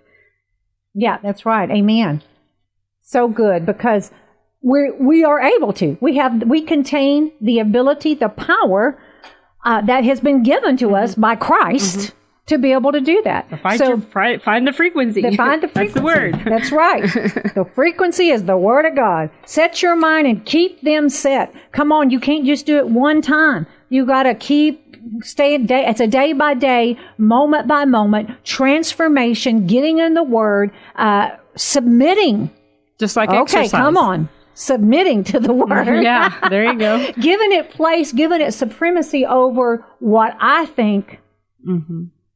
Yeah, 0.94 1.18
that's 1.22 1.46
right. 1.46 1.70
Amen. 1.70 2.24
So 3.02 3.28
good 3.28 3.66
because 3.66 4.12
we 4.62 4.92
we 4.92 5.26
are 5.26 5.42
able 5.42 5.74
to. 5.74 5.98
We 6.00 6.16
have 6.16 6.44
we 6.44 6.62
contain 6.62 7.34
the 7.42 7.60
ability, 7.60 8.16
the 8.16 8.30
power 8.30 9.02
uh, 9.64 9.82
that 9.82 10.04
has 10.04 10.20
been 10.20 10.44
given 10.44 10.78
to 10.78 10.96
us 10.96 11.16
by 11.16 11.36
Christ 11.36 12.14
to 12.48 12.58
be 12.58 12.72
able 12.72 12.92
to 12.92 13.00
do 13.00 13.22
that. 13.24 13.48
Find, 13.62 13.78
so 13.78 13.88
your, 13.90 14.02
fi- 14.02 14.38
find 14.40 14.68
the 14.68 14.74
frequency. 14.74 15.22
find 15.36 15.62
the 15.62 15.68
frequency. 15.68 15.94
That's 15.94 15.94
the 15.94 16.02
word. 16.02 16.42
That's 16.46 16.72
right. 16.72 17.04
the 17.56 17.70
frequency 17.76 18.30
is 18.30 18.44
the 18.46 18.58
word 18.58 18.86
of 18.86 18.96
God. 18.96 19.30
Set 19.46 19.82
your 19.82 19.96
mind 19.96 20.28
and 20.28 20.44
keep 20.46 20.82
them 20.82 21.10
set. 21.10 21.54
Come 21.72 21.92
on, 21.92 22.10
you 22.10 22.20
can't 22.20 22.46
just 22.46 22.66
do 22.66 22.78
it 22.78 22.90
one 22.90 23.22
time. 23.22 23.68
You 23.90 24.06
got 24.06 24.24
to 24.24 24.34
keep 24.36 24.98
stay 25.22 25.58
day. 25.58 25.86
It's 25.88 26.00
a 26.00 26.08
day 26.08 26.34
by 26.34 26.54
day, 26.54 26.98
moment 27.18 27.68
by 27.68 27.86
moment 27.86 28.30
transformation. 28.44 29.68
Getting 29.68 30.00
in 30.00 30.14
the 30.14 30.24
word, 30.24 30.72
uh, 30.96 31.30
submitting. 31.56 32.50
Just 33.00 33.16
like 33.16 33.30
Okay, 33.30 33.40
exercise. 33.42 33.72
come 33.72 33.98
on. 33.98 34.30
Submitting 34.60 35.24
to 35.24 35.40
the 35.40 35.54
word. 35.54 35.88
Yeah, 36.04 36.50
there 36.50 36.66
you 36.66 36.78
go. 36.78 37.12
giving 37.22 37.54
it 37.54 37.72
place, 37.72 38.12
giving 38.12 38.42
it 38.42 38.54
supremacy 38.54 39.26
over 39.26 39.86
what 40.00 40.36
I 40.38 40.66
think 40.66 41.20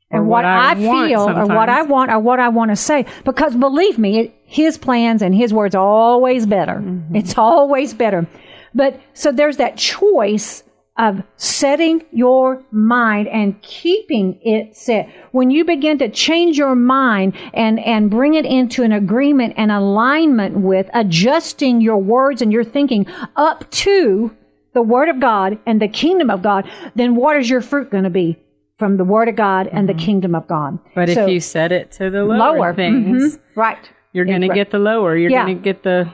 and 0.10 0.22
Or 0.22 0.24
what, 0.24 0.44
what 0.44 0.46
I 0.46 0.72
I, 0.72 0.76
feel 0.76 1.30
or 1.30 1.46
what 1.48 1.68
I 1.68 1.82
want 1.82 2.12
or 2.12 2.20
what 2.20 2.40
I 2.40 2.48
want 2.48 2.72
to 2.72 2.78
say. 2.78 3.06
Because 3.26 3.58
believe 3.58 4.00
me, 4.00 4.20
it, 4.20 4.36
his 4.46 4.78
plans 4.78 5.22
and 5.22 5.36
his 5.36 5.54
words 5.54 5.76
are 5.76 5.86
always 5.86 6.46
better. 6.46 6.76
Mm-hmm. 6.76 7.14
It's 7.14 7.38
always 7.38 7.94
better. 7.94 8.26
But 8.74 9.02
so 9.14 9.34
there's 9.34 9.58
that 9.58 9.76
choice 9.76 10.64
of 10.98 11.24
setting 11.38 12.04
your 12.12 12.64
mind 12.72 13.28
and 13.28 13.60
keeping 13.62 14.40
it 14.44 14.76
set. 14.76 15.10
When 15.32 15.50
you 15.50 15.66
begin 15.66 15.98
to 16.00 16.10
change 16.10 16.58
your 16.58 16.76
mind 16.76 17.36
and, 17.54 17.80
and 17.80 18.12
bring 18.12 18.36
it 18.36 18.46
into 18.46 18.84
an 18.84 18.92
agreement 18.92 19.56
and 19.58 19.72
alignment 19.72 20.58
with 20.58 20.90
adjusting 20.94 21.82
your 21.82 21.98
words 21.98 22.42
and 22.44 22.52
your 22.54 22.64
thinking 22.64 23.08
up 23.36 23.70
to 23.72 24.36
the 24.74 24.84
word 24.84 25.10
of 25.10 25.20
God 25.20 25.58
and 25.66 25.82
the 25.82 25.88
kingdom 25.88 26.30
of 26.30 26.44
God, 26.44 26.70
then 26.96 27.16
what 27.16 27.38
is 27.38 27.50
your 27.50 27.62
fruit 27.62 27.90
going 27.90 28.04
to 28.04 28.10
be? 28.10 28.38
from 28.80 28.98
the 28.98 29.04
Word 29.04 29.30
of 29.30 29.36
God 29.36 29.70
and 29.72 29.88
the 29.88 29.94
kingdom 29.94 30.34
of 30.36 30.46
God. 30.48 30.78
But 30.96 31.08
So, 31.08 31.26
if 31.26 31.30
you 31.32 31.40
set 31.40 31.72
it 31.72 31.92
to 31.94 32.10
the 32.10 32.26
lower, 32.26 32.58
lower 32.58 32.74
things, 32.74 33.38
mhm, 33.38 33.40
right, 33.56 33.78
you're 34.12 34.26
going 34.26 34.42
to 34.42 34.50
get 34.50 34.72
the 34.72 34.80
lower. 34.80 35.16
You're 35.16 35.30
Yeah. 35.30 35.46
going 35.46 35.58
to 35.58 35.64
get 35.64 35.84
the 35.84 36.10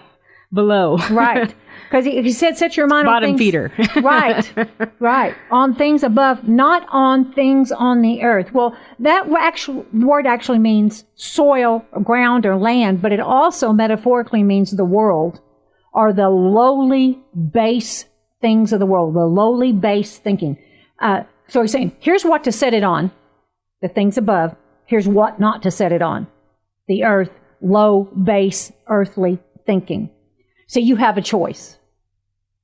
below. 0.54 0.98
right, 1.12 1.54
because 1.84 2.06
he, 2.06 2.20
you 2.20 2.32
said 2.32 2.58
set 2.58 2.78
your 2.78 2.88
mind 2.88 3.08
on 3.08 3.14
Bottom 3.14 3.30
things, 3.32 3.40
feeder. 3.40 3.72
right, 4.02 4.70
right, 5.00 5.36
on 5.52 5.76
things 5.76 6.04
above, 6.04 6.48
not 6.48 6.88
on 6.90 7.32
things 7.34 7.72
on 7.72 8.02
the 8.02 8.24
earth. 8.24 8.54
Well, 8.54 8.78
that 9.00 9.28
actual 9.38 9.86
word 9.94 10.28
actually 10.28 10.60
means 10.60 11.06
soil, 11.16 11.86
or 11.92 12.02
ground, 12.02 12.46
or 12.46 12.58
land, 12.58 13.02
but 13.02 13.12
it 13.12 13.20
also 13.20 13.72
metaphorically 13.72 14.44
means 14.44 14.72
the 14.72 14.86
world 14.86 15.42
or 15.94 16.14
the 16.14 16.30
lowly 16.30 17.20
base 17.52 18.06
things 18.42 18.74
of 18.74 18.80
the 18.80 18.86
world, 18.86 19.16
the 19.16 19.26
lowly 19.26 19.72
base 19.72 20.18
thinking. 20.18 20.58
Uh, 21.00 21.24
so 21.48 21.62
he's 21.62 21.72
saying, 21.72 21.96
here's 22.00 22.24
what 22.24 22.44
to 22.44 22.52
set 22.52 22.74
it 22.74 22.84
on, 22.84 23.12
the 23.82 23.88
things 23.88 24.18
above. 24.18 24.56
Here's 24.86 25.08
what 25.08 25.40
not 25.40 25.64
to 25.64 25.72
set 25.72 25.92
it 25.92 26.02
on, 26.02 26.28
the 26.88 27.04
earth, 27.04 27.32
low 27.62 28.04
base 28.04 28.72
earthly 28.88 29.40
thinking. 29.66 30.10
So 30.70 30.80
you 30.80 30.96
have 30.98 31.18
a 31.18 31.22
choice. 31.22 31.78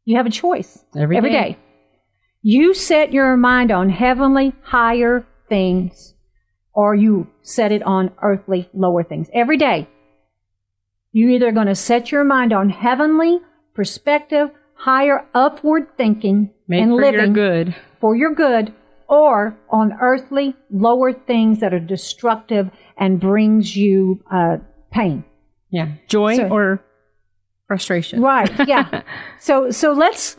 You 0.06 0.18
have 0.18 0.28
a 0.28 0.30
choice 0.30 0.78
Every 0.96 1.18
every 1.18 1.32
day. 1.32 1.50
day. 1.54 1.58
You 2.44 2.76
set 2.76 3.12
your 3.12 3.36
mind 3.36 3.72
on 3.72 3.89
heavenly, 3.89 4.54
higher 4.62 5.26
things, 5.50 6.13
or 6.74 6.94
you 6.94 7.28
set 7.41 7.72
it 7.72 7.82
on 7.82 8.12
earthly, 8.22 8.70
lower 8.74 9.04
things. 9.04 9.28
Every 9.34 9.58
day. 9.58 9.88
You're 11.13 11.32
either 11.32 11.52
going 11.52 11.65
to 11.68 11.74
set 11.76 12.12
your 12.12 12.24
mind 12.24 12.54
on 12.54 12.70
heavenly 12.70 13.39
perspective, 13.74 14.52
higher 14.76 15.26
upward 15.34 15.88
thinking, 15.98 16.52
Make 16.68 16.84
and 16.84 16.91
for 16.91 17.02
living 17.02 17.34
your 17.36 17.63
good. 17.63 17.76
for 18.02 18.15
your 18.15 18.36
good, 18.36 18.72
or 19.10 19.58
on 19.72 19.94
earthly, 20.00 20.54
lower 20.70 21.12
things 21.13 21.62
that 21.62 21.74
are 21.74 21.80
destructive 21.80 22.70
and 23.00 23.20
brings 23.20 23.76
you 23.76 24.24
uh, 24.32 24.58
pain. 24.91 25.24
Yeah. 25.72 25.94
Joy 26.08 26.36
So- 26.36 26.50
or 26.50 26.84
frustration. 27.67 28.21
Right. 28.21 28.51
Yeah. 28.67 29.01
so 29.39 29.71
so 29.71 29.93
let's 29.93 30.38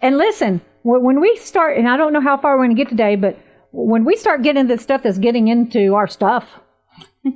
and 0.00 0.18
listen 0.18 0.60
when 0.82 1.20
we 1.20 1.36
start, 1.36 1.78
and 1.78 1.88
I 1.88 1.96
don't 1.96 2.12
know 2.12 2.20
how 2.20 2.36
far 2.36 2.56
we're 2.56 2.64
going 2.64 2.76
to 2.76 2.82
get 2.82 2.90
today, 2.90 3.16
but 3.16 3.38
when 3.72 4.04
we 4.04 4.16
start 4.16 4.42
getting 4.42 4.60
into 4.60 4.78
stuff 4.78 5.02
that's 5.02 5.18
getting 5.18 5.48
into 5.48 5.94
our 5.94 6.06
stuff. 6.06 6.60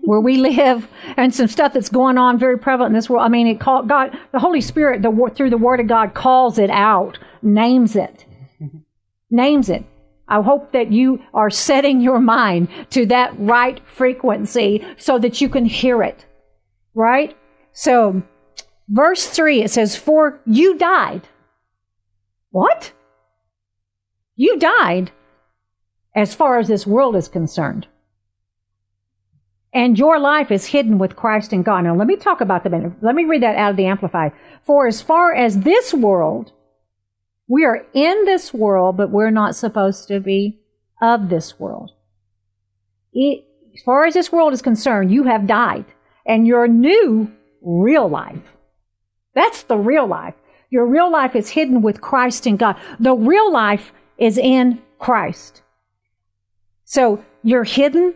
where 0.03 0.21
we 0.21 0.37
live 0.37 0.87
and 1.17 1.35
some 1.35 1.49
stuff 1.49 1.73
that's 1.73 1.89
going 1.89 2.19
on 2.19 2.39
very 2.39 2.59
prevalent 2.59 2.91
in 2.91 2.95
this 2.95 3.09
world. 3.09 3.25
I 3.25 3.29
mean, 3.29 3.47
it 3.47 3.59
called 3.59 3.89
God, 3.89 4.17
the 4.33 4.39
Holy 4.39 4.61
Spirit, 4.61 5.01
the 5.01 5.33
through 5.35 5.49
the 5.49 5.57
Word 5.57 5.81
of 5.81 5.87
God, 5.87 6.13
calls 6.13 6.59
it 6.59 6.69
out, 6.69 7.19
names 7.41 7.97
it, 7.97 8.27
names 9.31 9.71
it. 9.71 9.85
I 10.29 10.43
hope 10.43 10.73
that 10.73 10.93
you 10.93 11.23
are 11.33 11.49
setting 11.49 12.03
your 12.03 12.21
mind 12.21 12.69
to 12.91 13.07
that 13.07 13.33
right 13.39 13.81
frequency 13.89 14.87
so 14.99 15.19
that 15.19 15.41
you 15.41 15.49
can 15.49 15.65
hear 15.65 16.03
it. 16.03 16.27
Right? 16.95 17.35
So, 17.73 18.23
verse 18.89 19.27
3, 19.27 19.63
it 19.63 19.71
says, 19.71 19.97
For 19.97 20.41
you 20.47 20.77
died. 20.77 21.29
What? 22.51 22.93
You 24.35 24.59
died 24.59 25.11
as 26.15 26.35
far 26.35 26.59
as 26.59 26.69
this 26.69 26.87
world 26.87 27.17
is 27.17 27.29
concerned. 27.29 27.87
And 29.73 29.99
your 29.99 30.19
life 30.19 30.51
is 30.51 30.67
hidden 30.67 30.99
with 30.99 31.17
Christ 31.17 31.53
in 31.53 31.63
God. 31.63 31.83
Now, 31.83 31.95
let 31.95 32.07
me 32.07 32.17
talk 32.17 32.41
about 32.41 32.65
the 32.65 32.71
minute. 32.71 32.93
Let 33.03 33.15
me 33.15 33.27
read 33.27 33.43
that 33.43 33.57
out 33.57 33.73
of 33.73 33.77
the 33.77 33.87
Amplified. 33.87 34.33
For 34.65 34.87
as 34.87 35.03
far 35.03 35.35
as 35.35 35.61
this 35.61 35.93
world, 35.93 36.53
we 37.49 37.65
are 37.65 37.87
in 37.93 38.25
this 38.25 38.53
world, 38.55 38.97
but 38.97 39.11
we're 39.11 39.31
not 39.31 39.57
supposed 39.57 40.09
to 40.09 40.21
be 40.21 40.61
of 41.03 41.29
this 41.29 41.61
world. 41.61 41.93
It, 43.13 43.45
as 43.75 43.83
far 43.83 44.07
as 44.07 44.15
this 44.15 44.33
world 44.33 44.53
is 44.53 44.63
concerned, 44.63 45.13
you 45.13 45.25
have 45.25 45.47
died, 45.47 45.85
and 46.27 46.47
your 46.47 46.67
new 46.67 47.31
real 47.63 48.09
life. 48.09 48.57
That's 49.39 49.63
the 49.63 49.77
real 49.77 50.07
life. 50.07 50.35
Your 50.69 50.85
real 50.85 51.11
life 51.11 51.37
is 51.37 51.49
hidden 51.49 51.81
with 51.81 52.01
Christ 52.01 52.45
in 52.47 52.57
God. 52.57 52.77
The 52.99 53.15
real 53.15 53.53
life 53.53 53.93
is 54.19 54.37
in 54.37 54.83
Christ. 54.99 55.63
So 56.85 57.25
you're 57.45 57.63
hidden 57.63 58.15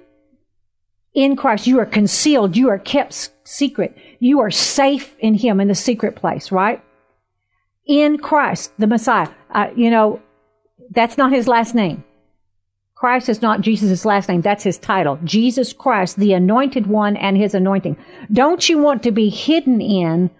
in 1.14 1.36
Christ. 1.36 1.68
You 1.68 1.78
are 1.78 1.86
concealed. 1.86 2.56
You 2.56 2.70
are 2.70 2.78
kept 2.78 3.30
secret. 3.44 3.96
You 4.18 4.40
are 4.40 4.50
safe 4.50 5.14
in 5.20 5.34
Him 5.34 5.60
in 5.60 5.68
the 5.68 5.76
secret 5.76 6.16
place, 6.16 6.50
right? 6.50 6.82
In 7.86 8.18
Christ, 8.18 8.72
the 8.78 8.88
Messiah. 8.88 9.28
Uh, 9.50 9.68
you 9.76 9.90
know, 9.90 10.20
that's 10.90 11.16
not 11.16 11.30
His 11.30 11.46
last 11.46 11.72
name. 11.72 12.02
Christ 13.02 13.28
is 13.28 13.42
not 13.42 13.62
Jesus' 13.62 14.04
last 14.04 14.28
name. 14.28 14.42
That's 14.42 14.62
his 14.62 14.78
title. 14.78 15.18
Jesus 15.24 15.72
Christ, 15.72 16.18
the 16.18 16.34
anointed 16.34 16.86
one 16.86 17.16
and 17.16 17.36
his 17.36 17.52
anointing. 17.52 17.96
Don't 18.32 18.68
you 18.68 18.78
want 18.78 19.02
to 19.02 19.10
be 19.10 19.28
hidden 19.28 19.80
in, 19.80 20.30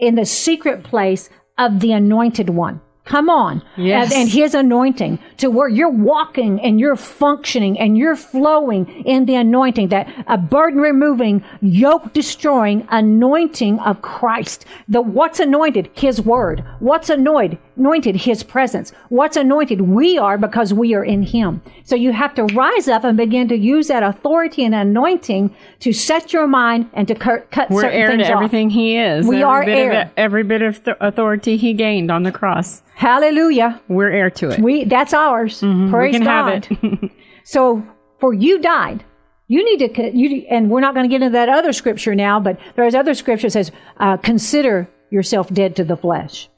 in 0.00 0.14
the 0.14 0.26
secret 0.26 0.82
place 0.82 1.30
of 1.58 1.80
the 1.80 1.92
anointed 1.92 2.50
one? 2.50 2.80
Come 3.04 3.28
on. 3.28 3.62
Yes. 3.76 4.12
And, 4.12 4.22
and 4.22 4.30
his 4.30 4.54
anointing 4.54 5.18
to 5.38 5.50
where 5.50 5.68
you're 5.68 5.90
walking 5.90 6.60
and 6.60 6.78
you're 6.78 6.94
functioning 6.94 7.76
and 7.76 7.98
you're 7.98 8.14
flowing 8.14 8.86
in 9.04 9.24
the 9.24 9.34
anointing, 9.34 9.88
that 9.88 10.08
a 10.28 10.38
burden 10.38 10.80
removing, 10.80 11.42
yoke 11.60 12.12
destroying 12.12 12.86
anointing 12.90 13.80
of 13.80 14.00
Christ. 14.00 14.64
The 14.86 15.00
what's 15.00 15.40
anointed? 15.40 15.90
His 15.92 16.20
word. 16.20 16.64
What's 16.78 17.10
anointed? 17.10 17.58
Anointed 17.80 18.14
his 18.14 18.42
presence. 18.42 18.92
What's 19.08 19.38
anointed? 19.38 19.80
We 19.80 20.18
are 20.18 20.36
because 20.36 20.74
we 20.74 20.94
are 20.94 21.02
in 21.02 21.22
him. 21.22 21.62
So 21.84 21.96
you 21.96 22.12
have 22.12 22.34
to 22.34 22.44
rise 22.44 22.88
up 22.88 23.04
and 23.04 23.16
begin 23.16 23.48
to 23.48 23.56
use 23.56 23.88
that 23.88 24.02
authority 24.02 24.64
and 24.66 24.74
anointing 24.74 25.54
to 25.78 25.92
set 25.94 26.30
your 26.30 26.46
mind 26.46 26.90
and 26.92 27.08
to 27.08 27.14
cut, 27.14 27.50
cut 27.50 27.70
We're 27.70 27.80
certain 27.80 27.98
heir 27.98 28.08
things 28.08 28.22
off. 28.24 28.36
everything 28.36 28.68
he 28.68 28.98
is. 28.98 29.26
We 29.26 29.36
every 29.36 29.44
are 29.44 29.64
bit 29.64 29.78
heir. 29.78 30.02
Of, 30.02 30.10
every 30.18 30.42
bit 30.42 30.60
of 30.60 30.84
th- 30.84 30.98
authority 31.00 31.56
he 31.56 31.72
gained 31.72 32.10
on 32.10 32.22
the 32.22 32.30
cross. 32.32 32.82
Hallelujah. 32.96 33.80
We're 33.88 34.10
heir 34.10 34.28
to 34.30 34.50
it. 34.50 34.60
We 34.60 34.84
that's 34.84 35.14
ours. 35.14 35.62
we 35.62 35.88
Praise 35.90 36.18
God. 36.20 36.68
So 37.44 37.82
for 38.18 38.34
you 38.34 38.58
died. 38.60 39.04
You 39.48 39.64
need 39.64 39.94
to, 39.94 40.16
you, 40.16 40.46
and 40.50 40.70
we're 40.70 40.80
not 40.80 40.94
going 40.94 41.08
to 41.08 41.12
get 41.12 41.22
into 41.22 41.32
that 41.32 41.48
other 41.48 41.72
scripture 41.72 42.14
now, 42.14 42.38
but 42.38 42.60
there's 42.76 42.94
other 42.94 43.14
scripture 43.14 43.48
that 43.48 43.52
says, 43.52 43.72
uh, 43.96 44.18
consider 44.18 44.88
yourself 45.10 45.48
dead 45.52 45.74
to 45.76 45.82
the 45.84 45.96
flesh. 45.96 46.48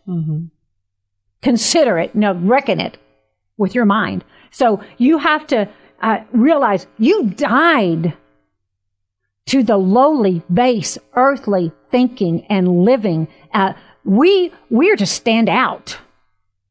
Consider 1.43 1.99
it, 1.99 2.15
no, 2.15 2.35
reckon 2.35 2.81
it 2.81 2.99
with 3.59 3.75
your 3.75 3.85
mind. 3.85 4.25
So 4.51 4.83
you 4.99 5.19
have 5.19 5.47
to 5.49 5.69
uh, 6.01 6.21
realize 6.33 6.87
you 6.99 7.31
died 7.31 8.15
to 9.47 9.63
the 9.63 9.77
lowly, 9.77 10.43
base, 10.53 10.99
earthly 11.15 11.73
thinking 11.91 12.47
and 12.47 12.85
living. 12.85 13.29
Uh, 13.53 13.75
we 14.05 14.53
we're 14.71 14.97
to 14.97 15.07
stand 15.07 15.49
out. 15.49 15.99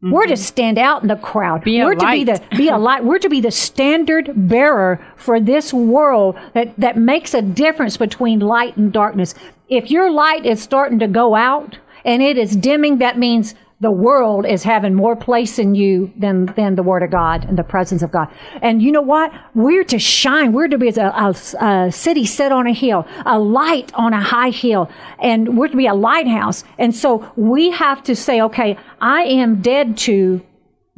We're 0.03 0.25
to 0.25 0.37
stand 0.37 0.79
out 0.79 1.03
in 1.03 1.09
the 1.09 1.15
crowd. 1.15 1.63
Be 1.63 1.79
a 1.79 1.85
we're 1.85 1.93
to 1.93 2.11
be 2.11 2.23
the 2.23 2.41
be 2.57 2.69
a 2.69 2.77
light. 2.77 3.05
We're 3.05 3.19
to 3.19 3.29
be 3.29 3.39
the 3.39 3.51
standard 3.51 4.31
bearer 4.35 4.99
for 5.15 5.39
this 5.39 5.71
world 5.71 6.39
that 6.55 6.75
that 6.79 6.97
makes 6.97 7.35
a 7.35 7.41
difference 7.41 7.97
between 7.97 8.39
light 8.39 8.77
and 8.77 8.91
darkness. 8.91 9.35
If 9.69 9.91
your 9.91 10.09
light 10.09 10.45
is 10.45 10.59
starting 10.59 10.97
to 10.99 11.07
go 11.07 11.35
out 11.35 11.77
and 12.03 12.23
it 12.23 12.35
is 12.35 12.55
dimming, 12.55 12.97
that 12.97 13.19
means 13.19 13.53
the 13.81 13.91
world 13.91 14.45
is 14.45 14.61
having 14.63 14.93
more 14.93 15.15
place 15.15 15.57
in 15.59 15.73
you 15.75 16.13
than 16.15 16.45
than 16.55 16.75
the 16.75 16.83
Word 16.83 17.01
of 17.03 17.09
God 17.11 17.43
and 17.45 17.57
the 17.57 17.63
presence 17.63 18.01
of 18.03 18.11
God. 18.11 18.27
And 18.61 18.81
you 18.81 18.91
know 18.91 19.01
what? 19.01 19.33
We're 19.55 19.83
to 19.85 19.97
shine. 19.99 20.53
We're 20.53 20.67
to 20.69 20.77
be 20.77 20.89
a, 20.89 21.07
a, 21.09 21.33
a 21.59 21.91
city 21.91 22.25
set 22.25 22.51
on 22.51 22.67
a 22.67 22.73
hill, 22.73 23.05
a 23.25 23.39
light 23.39 23.91
on 23.95 24.13
a 24.13 24.21
high 24.21 24.51
hill, 24.51 24.89
and 25.19 25.57
we're 25.57 25.67
to 25.69 25.75
be 25.77 25.87
a 25.87 25.95
lighthouse. 25.95 26.63
And 26.77 26.95
so 26.95 27.31
we 27.35 27.71
have 27.71 28.03
to 28.03 28.15
say, 28.15 28.39
okay, 28.41 28.77
I 29.01 29.23
am 29.23 29.61
dead 29.61 29.97
to 29.99 30.41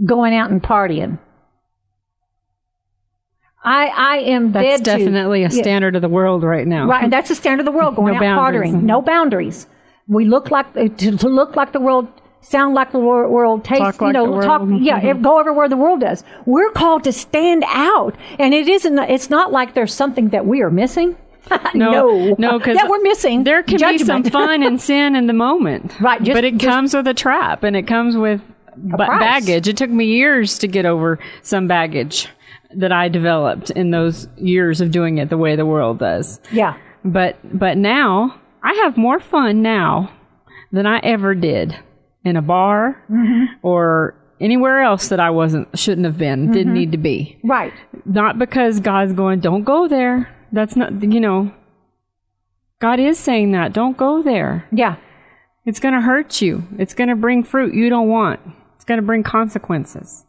going 0.06 0.36
out 0.36 0.52
and 0.52 0.62
partying. 0.62 1.19
I 3.63 3.88
I 3.88 4.17
am 4.17 4.52
That's 4.52 4.82
dead 4.82 4.98
to 4.98 4.98
definitely 5.06 5.39
a 5.43 5.50
Yeah. 5.50 5.62
standard 5.62 5.96
of 5.96 6.02
the 6.02 6.10
world 6.10 6.43
right 6.43 6.67
now. 6.67 6.88
Right, 6.88 7.04
and 7.06 7.13
that's 7.13 7.30
the 7.30 7.36
standard 7.36 7.65
of 7.65 7.74
the 7.74 7.78
world. 7.78 7.96
Going 8.02 8.13
No 8.13 8.17
out 8.17 8.22
boundaries. 8.22 8.74
partying, 8.74 8.84
no 8.84 9.02
boundaries. 9.02 9.67
We 10.08 10.26
look 10.26 10.52
like 10.52 10.74
to, 10.74 10.89
to 11.17 11.30
look 11.30 11.56
like 11.56 11.72
the 11.72 11.80
world, 11.80 12.08
sound 12.43 12.75
like 12.75 12.91
the 12.91 12.99
world, 12.99 13.63
taste, 13.63 13.79
Talk 13.82 14.01
you 14.01 14.12
know, 14.13 14.25
the 14.25 14.32
world. 14.32 14.43
talk. 14.43 14.62
Yeah, 14.79 14.99
Mhm. 14.99 15.21
go 15.21 15.39
everywhere 15.39 15.67
the 15.69 15.77
world 15.77 16.01
does. 16.01 16.23
We're 16.45 16.69
called 16.71 17.03
to 17.06 17.12
stand 17.12 17.63
out, 17.67 18.15
and 18.38 18.53
it 18.53 18.67
isn't. 18.67 18.99
It's 18.99 19.29
not 19.29 19.51
like 19.51 19.73
there's 19.73 19.93
something 19.93 20.29
that 20.29 20.45
we 20.45 20.62
are 20.62 20.69
missing. 20.69 21.15
no, 21.73 22.36
no, 22.38 22.58
because 22.58 22.77
that 22.77 22.89
we're 22.89 23.01
missing. 23.01 23.43
There 23.43 23.63
can 23.63 23.77
be 23.77 23.97
some 23.97 24.23
fun 24.23 24.63
and 24.63 24.79
sin 24.89 25.15
in 25.15 25.27
the 25.27 25.34
moment, 25.34 25.99
Right, 25.99 26.21
just- 26.23 26.36
but 26.36 26.43
it 26.45 26.58
just- 26.58 26.71
comes 26.73 26.93
with 26.95 27.08
a 27.08 27.13
trap, 27.13 27.63
and 27.63 27.75
it 27.75 27.84
comes 27.88 28.15
with 28.15 28.41
price. 28.89 29.19
baggage. 29.19 29.67
It 29.67 29.75
took 29.77 29.89
me 29.89 30.06
years 30.06 30.58
to 30.60 30.67
get 30.67 30.86
over 30.86 31.19
some 31.41 31.67
baggage 31.67 32.29
that 32.75 32.91
I 32.91 33.08
developed 33.10 33.69
in 33.71 33.91
those 33.91 34.27
years 34.38 34.79
of 34.82 34.89
doing 34.91 35.17
it 35.17 35.29
the 35.29 35.38
way 35.38 35.56
the 35.56 35.65
world 35.65 35.99
does. 35.99 36.39
yeah, 36.51 36.73
But 37.06 37.36
but 37.43 37.77
now 37.77 38.36
I 38.63 38.73
have 38.84 38.95
more 38.97 39.19
fun 39.19 39.62
now 39.62 40.10
than 40.71 40.86
I 40.88 40.99
ever 41.03 41.36
did 41.36 41.75
in 42.23 42.36
a 42.38 42.41
bar 42.41 43.01
Mm-hmm. 43.09 43.55
or 43.62 44.15
anywhere 44.39 44.81
else 44.81 45.07
that 45.09 45.19
I 45.19 45.29
wasn't 45.29 45.67
shouldn't 45.77 46.05
have 46.05 46.17
been 46.17 46.51
didn't 46.51 46.73
need 46.73 46.91
to 46.91 46.97
be 46.97 47.39
right. 47.43 47.71
not 48.05 48.38
because 48.39 48.79
God's 48.79 49.13
going, 49.13 49.39
don't 49.39 49.63
go 49.63 49.88
there. 49.88 50.29
That's 50.51 50.75
not, 50.75 51.01
you 51.01 51.19
know, 51.19 51.53
God 52.79 52.99
is 52.99 53.17
saying 53.17 53.51
that. 53.53 53.71
Don't 53.73 53.95
go 53.95 54.21
there. 54.21 54.67
Yeah. 54.71 54.97
It's 55.65 55.79
going 55.79 55.93
to 55.93 56.01
hurt 56.01 56.41
you. 56.41 56.63
It's 56.77 56.93
going 56.93 57.07
to 57.07 57.15
bring 57.15 57.43
fruit 57.43 57.73
you 57.73 57.89
don't 57.89 58.09
want. 58.09 58.41
It's 58.75 58.83
going 58.83 58.97
to 58.99 59.05
bring 59.05 59.23
consequences. 59.23 60.25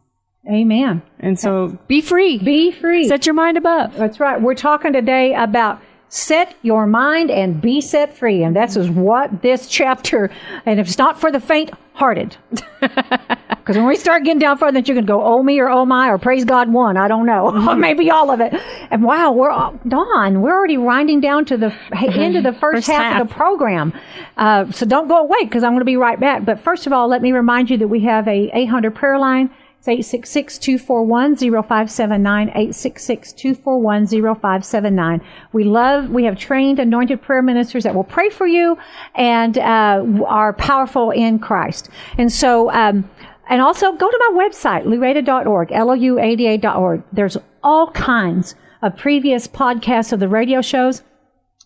Amen. 0.49 1.01
And 1.19 1.37
so 1.39 1.77
be 1.87 1.99
free. 2.01 2.37
Be 2.37 2.71
free. 2.71 3.07
Set 3.07 3.25
your 3.25 3.35
mind 3.35 3.57
above. 3.57 3.95
That's 3.95 4.19
right. 4.19 4.41
We're 4.41 4.53
talking 4.55 4.93
today 4.93 5.33
about 5.33 5.81
set 6.09 6.55
your 6.61 6.87
mind 6.87 7.31
and 7.31 7.61
be 7.61 7.81
set 7.81 8.17
free. 8.17 8.43
And 8.43 8.55
this 8.55 8.77
is 8.77 8.89
what 8.89 9.41
this 9.41 9.67
chapter, 9.67 10.29
and 10.65 10.79
if 10.79 10.87
it's 10.87 10.97
not 10.97 11.19
for 11.19 11.31
the 11.31 11.39
faint 11.39 11.71
hearted, 11.93 12.35
because 12.79 13.29
when 13.67 13.87
we 13.87 13.95
start 13.95 14.23
getting 14.23 14.39
down 14.39 14.57
further, 14.57 14.79
that 14.79 14.87
you're 14.87 14.95
going 14.95 15.05
to 15.05 15.11
go, 15.11 15.23
oh 15.23 15.41
me 15.41 15.59
or 15.59 15.69
oh 15.69 15.85
my, 15.85 16.09
or 16.09 16.17
praise 16.17 16.45
God 16.45 16.71
one. 16.71 16.97
I 16.97 17.07
don't 17.07 17.25
know. 17.25 17.47
or 17.69 17.75
maybe 17.75 18.11
all 18.11 18.31
of 18.31 18.41
it. 18.41 18.53
And 18.91 19.03
wow, 19.03 19.31
we're 19.31 19.49
all, 19.49 19.79
Dawn, 19.87 20.41
we're 20.41 20.53
already 20.53 20.77
winding 20.77 21.21
down 21.21 21.45
to 21.45 21.57
the 21.57 21.73
end 21.93 22.35
of 22.35 22.43
the 22.43 22.51
first, 22.53 22.75
First 22.75 22.87
half, 22.87 23.13
half. 23.13 23.21
of 23.21 23.27
the 23.27 23.33
program. 23.33 23.93
Uh, 24.37 24.71
so 24.71 24.85
don't 24.85 25.07
go 25.07 25.17
away 25.19 25.43
because 25.43 25.63
I'm 25.63 25.71
going 25.71 25.79
to 25.79 25.85
be 25.85 25.97
right 25.97 26.19
back. 26.19 26.45
But 26.45 26.59
first 26.59 26.85
of 26.87 26.93
all, 26.93 27.07
let 27.07 27.21
me 27.21 27.31
remind 27.31 27.69
you 27.69 27.77
that 27.77 27.87
we 27.87 28.01
have 28.01 28.27
a 28.27 28.49
800 28.53 28.93
prayer 28.93 29.17
line. 29.17 29.49
It's 29.87 30.11
866-241-0579, 30.11 32.55
866-241-0579. 32.55 35.21
We 35.53 35.63
love, 35.63 36.09
we 36.09 36.23
have 36.25 36.37
trained 36.37 36.79
anointed 36.79 37.21
prayer 37.21 37.41
ministers 37.41 37.83
that 37.83 37.93
will 37.93 38.03
pray 38.03 38.29
for 38.29 38.47
you 38.47 38.77
and 39.13 39.57
uh, 39.57 40.03
are 40.25 40.53
powerful 40.53 41.11
in 41.11 41.39
Christ. 41.39 41.89
And 42.17 42.31
so, 42.31 42.71
um, 42.71 43.09
and 43.47 43.61
also 43.61 43.91
go 43.91 44.09
to 44.09 44.29
my 44.29 44.47
website, 44.47 44.85
luada.org, 44.85 45.71
L-O-U-A-D-A.org. 45.71 47.03
There's 47.11 47.37
all 47.63 47.91
kinds 47.91 48.55
of 48.81 48.97
previous 48.97 49.47
podcasts 49.47 50.11
of 50.11 50.19
the 50.19 50.27
radio 50.27 50.61
shows. 50.61 51.03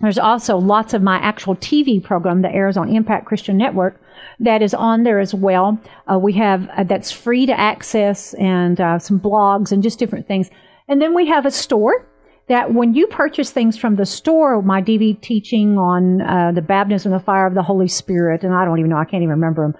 There's 0.02 0.18
also 0.18 0.58
lots 0.58 0.94
of 0.94 1.02
my 1.02 1.18
actual 1.18 1.56
TV 1.56 2.04
program 2.04 2.42
that 2.42 2.54
airs 2.54 2.78
on 2.78 2.94
Impact 2.94 3.26
Christian 3.26 3.58
Network 3.58 4.00
that 4.40 4.62
is 4.62 4.74
on 4.74 5.04
there 5.04 5.20
as 5.20 5.34
well. 5.34 5.80
Uh, 6.12 6.18
we 6.18 6.34
have 6.34 6.70
uh, 6.70 6.84
that's 6.84 7.12
free 7.12 7.46
to 7.46 7.60
access 7.60 8.34
and 8.36 8.80
uh, 8.80 9.00
some 9.00 9.20
blogs 9.20 9.72
and 9.72 9.84
just 9.84 10.00
different 10.00 10.28
things. 10.28 10.50
And 10.88 11.02
then 11.02 11.14
we 11.14 11.28
have 11.28 11.46
a 11.46 11.52
store 11.52 12.06
that 12.48 12.74
when 12.74 12.96
you 12.96 13.06
purchase 13.08 13.52
things 13.52 13.78
from 13.78 13.96
the 13.96 14.06
store, 14.06 14.62
my 14.62 14.82
DVD 14.82 15.20
teaching 15.22 15.78
on 15.78 16.22
uh, 16.22 16.52
the 16.52 16.64
baptism 16.64 17.14
and 17.14 17.22
the 17.22 17.24
fire 17.24 17.46
of 17.46 17.54
the 17.54 17.62
Holy 17.62 17.88
Spirit, 17.88 18.44
and 18.44 18.54
I 18.54 18.66
don't 18.66 18.80
even 18.80 18.90
know, 18.90 18.98
I 18.98 19.06
can't 19.06 19.22
even 19.22 19.30
remember 19.30 19.64
them. 19.64 19.76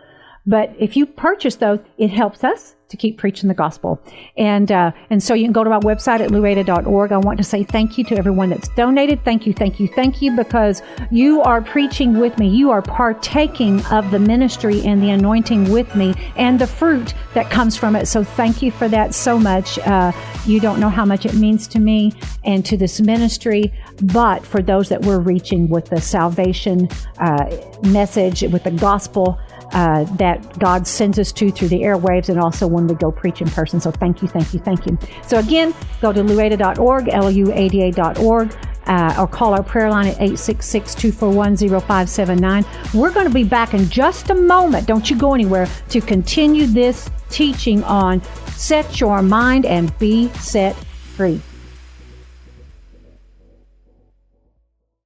But 0.50 0.76
if 0.80 0.98
you 0.98 1.06
purchase 1.06 1.58
those, 1.58 1.80
it 2.00 2.10
helps 2.10 2.44
us 2.44 2.76
to 2.88 2.98
keep 2.98 3.20
preaching 3.20 3.48
the 3.48 3.54
gospel. 3.54 4.02
And 4.36 4.72
uh, 4.72 4.92
and 5.12 5.22
so 5.22 5.36
you 5.36 5.44
can 5.44 5.54
go 5.54 5.64
to 5.64 5.70
my 5.70 5.78
website 5.80 6.22
at 6.22 6.32
luada.org. 6.32 7.12
I 7.12 7.18
want 7.18 7.38
to 7.38 7.44
say 7.44 7.64
thank 7.64 8.00
you 8.00 8.04
to 8.06 8.18
everyone 8.18 8.50
that's 8.50 8.68
donated. 8.70 9.24
Thank 9.24 9.46
you, 9.46 9.54
thank 9.54 9.80
you, 9.80 9.88
thank 9.88 10.24
you, 10.24 10.36
because 10.36 10.82
you 11.12 11.42
are 11.42 11.62
preaching 11.62 12.18
with 12.18 12.40
me. 12.40 12.48
You 12.48 12.72
are 12.72 12.82
partaking 12.82 13.86
of 13.92 14.10
the 14.10 14.18
ministry 14.18 14.82
and 14.82 15.04
the 15.04 15.12
anointing 15.12 15.72
with 15.72 15.96
me 15.96 16.16
and 16.36 16.58
the 16.58 16.66
fruit 16.66 17.14
that 17.36 17.52
comes 17.52 17.78
from 17.78 17.96
it. 17.96 18.08
So 18.08 18.24
thank 18.24 18.64
you 18.64 18.72
for 18.72 18.88
that 18.88 19.14
so 19.14 19.38
much. 19.38 19.78
Uh, 19.80 20.12
you 20.48 20.60
don't 20.60 20.80
know 20.80 20.90
how 20.90 21.06
much 21.06 21.28
it 21.28 21.36
means 21.36 21.68
to 21.68 21.80
me 21.80 22.12
and 22.44 22.66
to 22.66 22.76
this 22.76 23.00
ministry, 23.00 23.72
but 24.02 24.44
for 24.44 24.64
those 24.64 24.90
that 24.90 25.02
we're 25.04 25.20
reaching 25.20 25.70
with 25.70 25.86
the 25.86 26.02
salvation 26.02 26.90
uh, 27.20 27.46
message, 27.84 28.42
with 28.42 28.64
the 28.64 28.72
gospel 28.72 29.40
uh, 29.72 30.04
that 30.16 30.60
God 30.60 30.86
sends 30.88 31.20
us 31.20 31.32
to 31.34 31.52
through 31.52 31.68
the 31.70 31.82
airwaves 31.82 32.30
and 32.30 32.40
also 32.40 32.68
when 32.68 32.88
we 32.88 32.96
go 32.96 33.12
preach 33.12 33.42
in 33.42 33.50
person. 33.50 33.80
So 33.80 33.92
thank 33.92 34.22
you, 34.22 34.28
thank 34.28 34.54
you, 34.54 34.60
thank 34.60 34.86
you. 34.86 34.98
So 35.26 35.40
again, 35.40 35.74
go 36.02 36.12
to 36.12 36.22
luada.org, 36.22 37.08
L-U-A-D-A.org, 37.10 38.58
uh, 38.88 39.16
or 39.20 39.28
call 39.28 39.54
our 39.54 39.64
prayer 39.64 39.90
line 39.90 40.08
at 40.08 40.18
866-241-0579. 40.18 42.94
We're 42.94 43.12
going 43.12 43.28
to 43.28 43.34
be 43.34 43.44
back 43.44 43.74
in 43.74 43.88
just 43.90 44.30
a 44.32 44.36
moment. 44.36 44.88
Don't 44.88 45.10
you 45.10 45.18
go 45.18 45.34
anywhere 45.34 45.68
to 45.90 46.02
continue 46.02 46.66
this 46.66 47.10
teaching 47.30 47.84
on 47.84 48.22
set 48.52 49.00
your 49.00 49.22
mind 49.22 49.66
and 49.66 49.98
be 50.00 50.28
set 50.30 50.76
free. 51.16 51.42